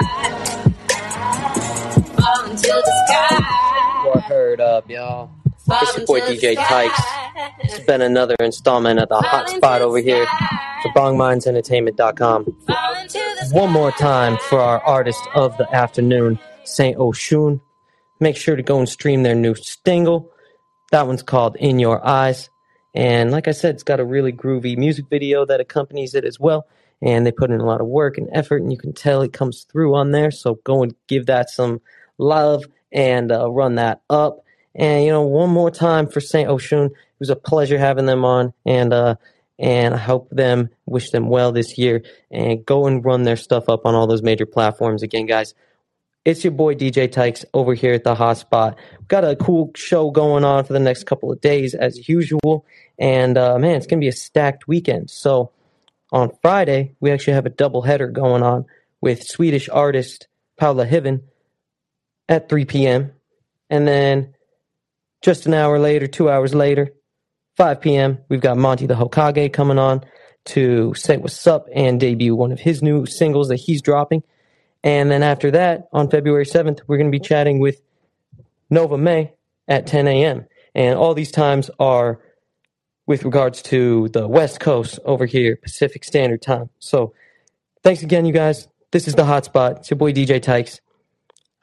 Falling 2.17 2.55
to 2.55 2.67
the 2.67 2.93
sky. 3.07 4.07
Or 4.07 4.19
Heard 4.21 4.61
up, 4.61 4.89
y'all. 4.89 5.29
It's 5.67 5.97
your 5.97 6.05
boy 6.05 6.21
DJ 6.21 6.55
Tykes. 6.55 7.01
It's 7.59 7.79
been 7.85 8.01
another 8.01 8.35
installment 8.39 8.99
of 8.99 9.09
the 9.09 9.19
hot 9.19 9.49
spot 9.49 9.81
over 9.81 9.97
here 9.97 10.25
for 10.83 10.89
BongMindsEntertainment.com. 10.95 12.45
One 13.51 13.71
more 13.71 13.91
time 13.91 14.37
for 14.49 14.59
our 14.59 14.79
artist 14.81 15.21
of 15.33 15.57
the 15.57 15.67
afternoon, 15.73 16.37
Saint 16.63 16.97
Oshun. 16.97 17.59
Make 18.19 18.37
sure 18.37 18.55
to 18.55 18.63
go 18.63 18.79
and 18.79 18.87
stream 18.87 19.23
their 19.23 19.35
new 19.35 19.55
single. 19.55 20.31
That 20.91 21.07
one's 21.07 21.23
called 21.23 21.57
In 21.57 21.79
Your 21.79 22.05
Eyes. 22.05 22.49
And 22.93 23.29
like 23.29 23.47
I 23.49 23.51
said, 23.51 23.75
it's 23.75 23.83
got 23.83 23.99
a 23.99 24.05
really 24.05 24.31
groovy 24.31 24.77
music 24.77 25.05
video 25.09 25.45
that 25.45 25.59
accompanies 25.59 26.15
it 26.15 26.23
as 26.23 26.39
well. 26.39 26.65
And 27.01 27.25
they 27.25 27.31
put 27.31 27.51
in 27.51 27.59
a 27.59 27.65
lot 27.65 27.81
of 27.81 27.87
work 27.87 28.17
and 28.17 28.29
effort, 28.31 28.61
and 28.61 28.71
you 28.71 28.77
can 28.77 28.93
tell 28.93 29.21
it 29.21 29.33
comes 29.33 29.65
through 29.69 29.95
on 29.95 30.11
there. 30.11 30.31
So 30.31 30.59
go 30.63 30.81
and 30.81 30.95
give 31.07 31.25
that 31.25 31.49
some 31.49 31.81
love 32.17 32.63
and 32.91 33.31
uh, 33.31 33.51
run 33.51 33.75
that 33.75 34.01
up. 34.09 34.45
And 34.73 35.03
you 35.03 35.11
know, 35.11 35.23
one 35.23 35.49
more 35.49 35.71
time 35.71 36.07
for 36.07 36.21
Saint 36.21 36.49
Oshun. 36.49 36.87
It 36.87 37.19
was 37.19 37.29
a 37.29 37.35
pleasure 37.35 37.77
having 37.77 38.05
them 38.05 38.25
on, 38.25 38.53
and 38.65 38.93
uh, 38.93 39.15
and 39.59 39.93
I 39.93 39.97
hope 39.97 40.29
them 40.29 40.69
wish 40.85 41.11
them 41.11 41.29
well 41.29 41.51
this 41.51 41.77
year. 41.77 42.03
And 42.31 42.65
go 42.65 42.87
and 42.87 43.03
run 43.03 43.23
their 43.23 43.37
stuff 43.37 43.69
up 43.69 43.85
on 43.85 43.95
all 43.95 44.07
those 44.07 44.23
major 44.23 44.45
platforms 44.45 45.03
again, 45.03 45.25
guys. 45.25 45.53
It's 46.25 46.43
your 46.43 46.51
boy 46.51 46.73
DJ 46.73 47.11
Tykes 47.11 47.45
over 47.53 47.75
here 47.75 47.93
at 47.93 48.03
the 48.03 48.15
Hotspot. 48.15 48.77
We've 48.97 49.07
got 49.07 49.23
a 49.23 49.35
cool 49.35 49.69
show 49.75 50.09
going 50.09 50.43
on 50.43 50.63
for 50.65 50.73
the 50.73 50.79
next 50.79 51.03
couple 51.03 51.31
of 51.31 51.39
days 51.39 51.75
as 51.75 52.09
usual, 52.09 52.65
and 52.97 53.37
uh, 53.37 53.59
man, 53.59 53.75
it's 53.75 53.85
gonna 53.85 53.99
be 53.99 54.07
a 54.07 54.11
stacked 54.11 54.67
weekend. 54.67 55.11
So 55.11 55.51
on 56.11 56.31
Friday, 56.41 56.95
we 56.99 57.11
actually 57.11 57.33
have 57.33 57.45
a 57.45 57.51
double 57.51 57.83
header 57.83 58.07
going 58.07 58.41
on 58.41 58.65
with 59.01 59.21
Swedish 59.21 59.69
artist 59.69 60.27
Paula 60.57 60.87
Hiven 60.87 61.21
at 62.27 62.49
3 62.49 62.65
p.m. 62.65 63.11
And 63.69 63.87
then 63.87 64.33
just 65.21 65.45
an 65.45 65.53
hour 65.53 65.77
later, 65.77 66.07
two 66.07 66.27
hours 66.27 66.55
later, 66.55 66.91
5 67.57 67.81
p.m., 67.81 68.17
we've 68.29 68.41
got 68.41 68.57
Monty 68.57 68.87
the 68.87 68.95
Hokage 68.95 69.53
coming 69.53 69.77
on 69.77 70.03
to 70.45 70.95
say 70.95 71.17
what's 71.17 71.45
up 71.45 71.67
and 71.71 71.99
debut 71.99 72.35
one 72.35 72.51
of 72.51 72.59
his 72.59 72.81
new 72.81 73.05
singles 73.05 73.49
that 73.49 73.57
he's 73.57 73.83
dropping. 73.83 74.23
And 74.85 75.09
then 75.09 75.23
after 75.23 75.49
that, 75.51 75.89
on 75.91 76.11
February 76.11 76.45
7th, 76.45 76.81
we're 76.87 76.97
going 76.97 77.11
to 77.11 77.19
be 77.19 77.19
chatting 77.19 77.59
with 77.59 77.81
Nova 78.69 78.97
May 78.99 79.33
at 79.67 79.87
10 79.87 80.07
a.m. 80.07 80.45
And 80.75 80.97
all 80.97 81.15
these 81.15 81.31
times 81.31 81.71
are 81.79 82.21
with 83.07 83.25
regards 83.25 83.63
to 83.63 84.09
the 84.09 84.27
West 84.27 84.59
Coast 84.59 84.99
over 85.03 85.25
here, 85.25 85.55
Pacific 85.55 86.03
Standard 86.03 86.43
Time. 86.43 86.69
So 86.77 87.13
thanks 87.83 88.03
again, 88.03 88.25
you 88.25 88.33
guys. 88.33 88.67
This 88.91 89.07
is 89.07 89.15
the 89.15 89.23
Hotspot. 89.23 89.77
It's 89.77 89.89
your 89.89 89.97
boy 89.97 90.13
DJ 90.13 90.39
Tykes. 90.39 90.79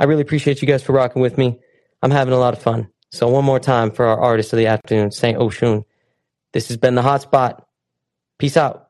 I 0.01 0.05
really 0.05 0.23
appreciate 0.23 0.61
you 0.61 0.67
guys 0.67 0.83
for 0.83 0.93
rocking 0.93 1.23
with 1.23 1.39
me. 1.39 1.61
I'm 2.03 2.11
having 2.11 2.35
a 2.35 2.39
lot 2.39 2.55
of 2.55 2.63
fun. 2.63 2.89
So 3.13 3.29
one 3.29 3.45
more 3.45 3.61
time 3.61 3.93
for 3.93 4.05
our 4.05 4.19
artist 4.19 4.53
of 4.53 4.57
the 4.57 4.67
afternoon, 4.67 5.13
Saint 5.13 5.39
Oshun. 5.39 5.85
This 6.53 6.69
has 6.69 6.77
been 6.77 6.97
the 6.97 7.03
Hotspot. 7.03 7.63
Peace 8.39 8.57
out. 8.57 8.89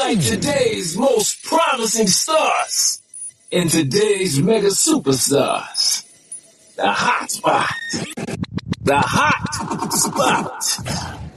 Highlight 0.00 0.22
today's 0.22 0.96
most 0.96 1.44
promising 1.44 2.06
stars 2.06 3.02
and 3.52 3.68
today's 3.68 4.40
mega 4.40 4.68
superstars. 4.68 6.06
The 6.76 6.90
hot 6.90 7.30
spot. 7.30 7.70
The 8.80 8.96
hot 8.96 9.92
spot. 9.92 11.29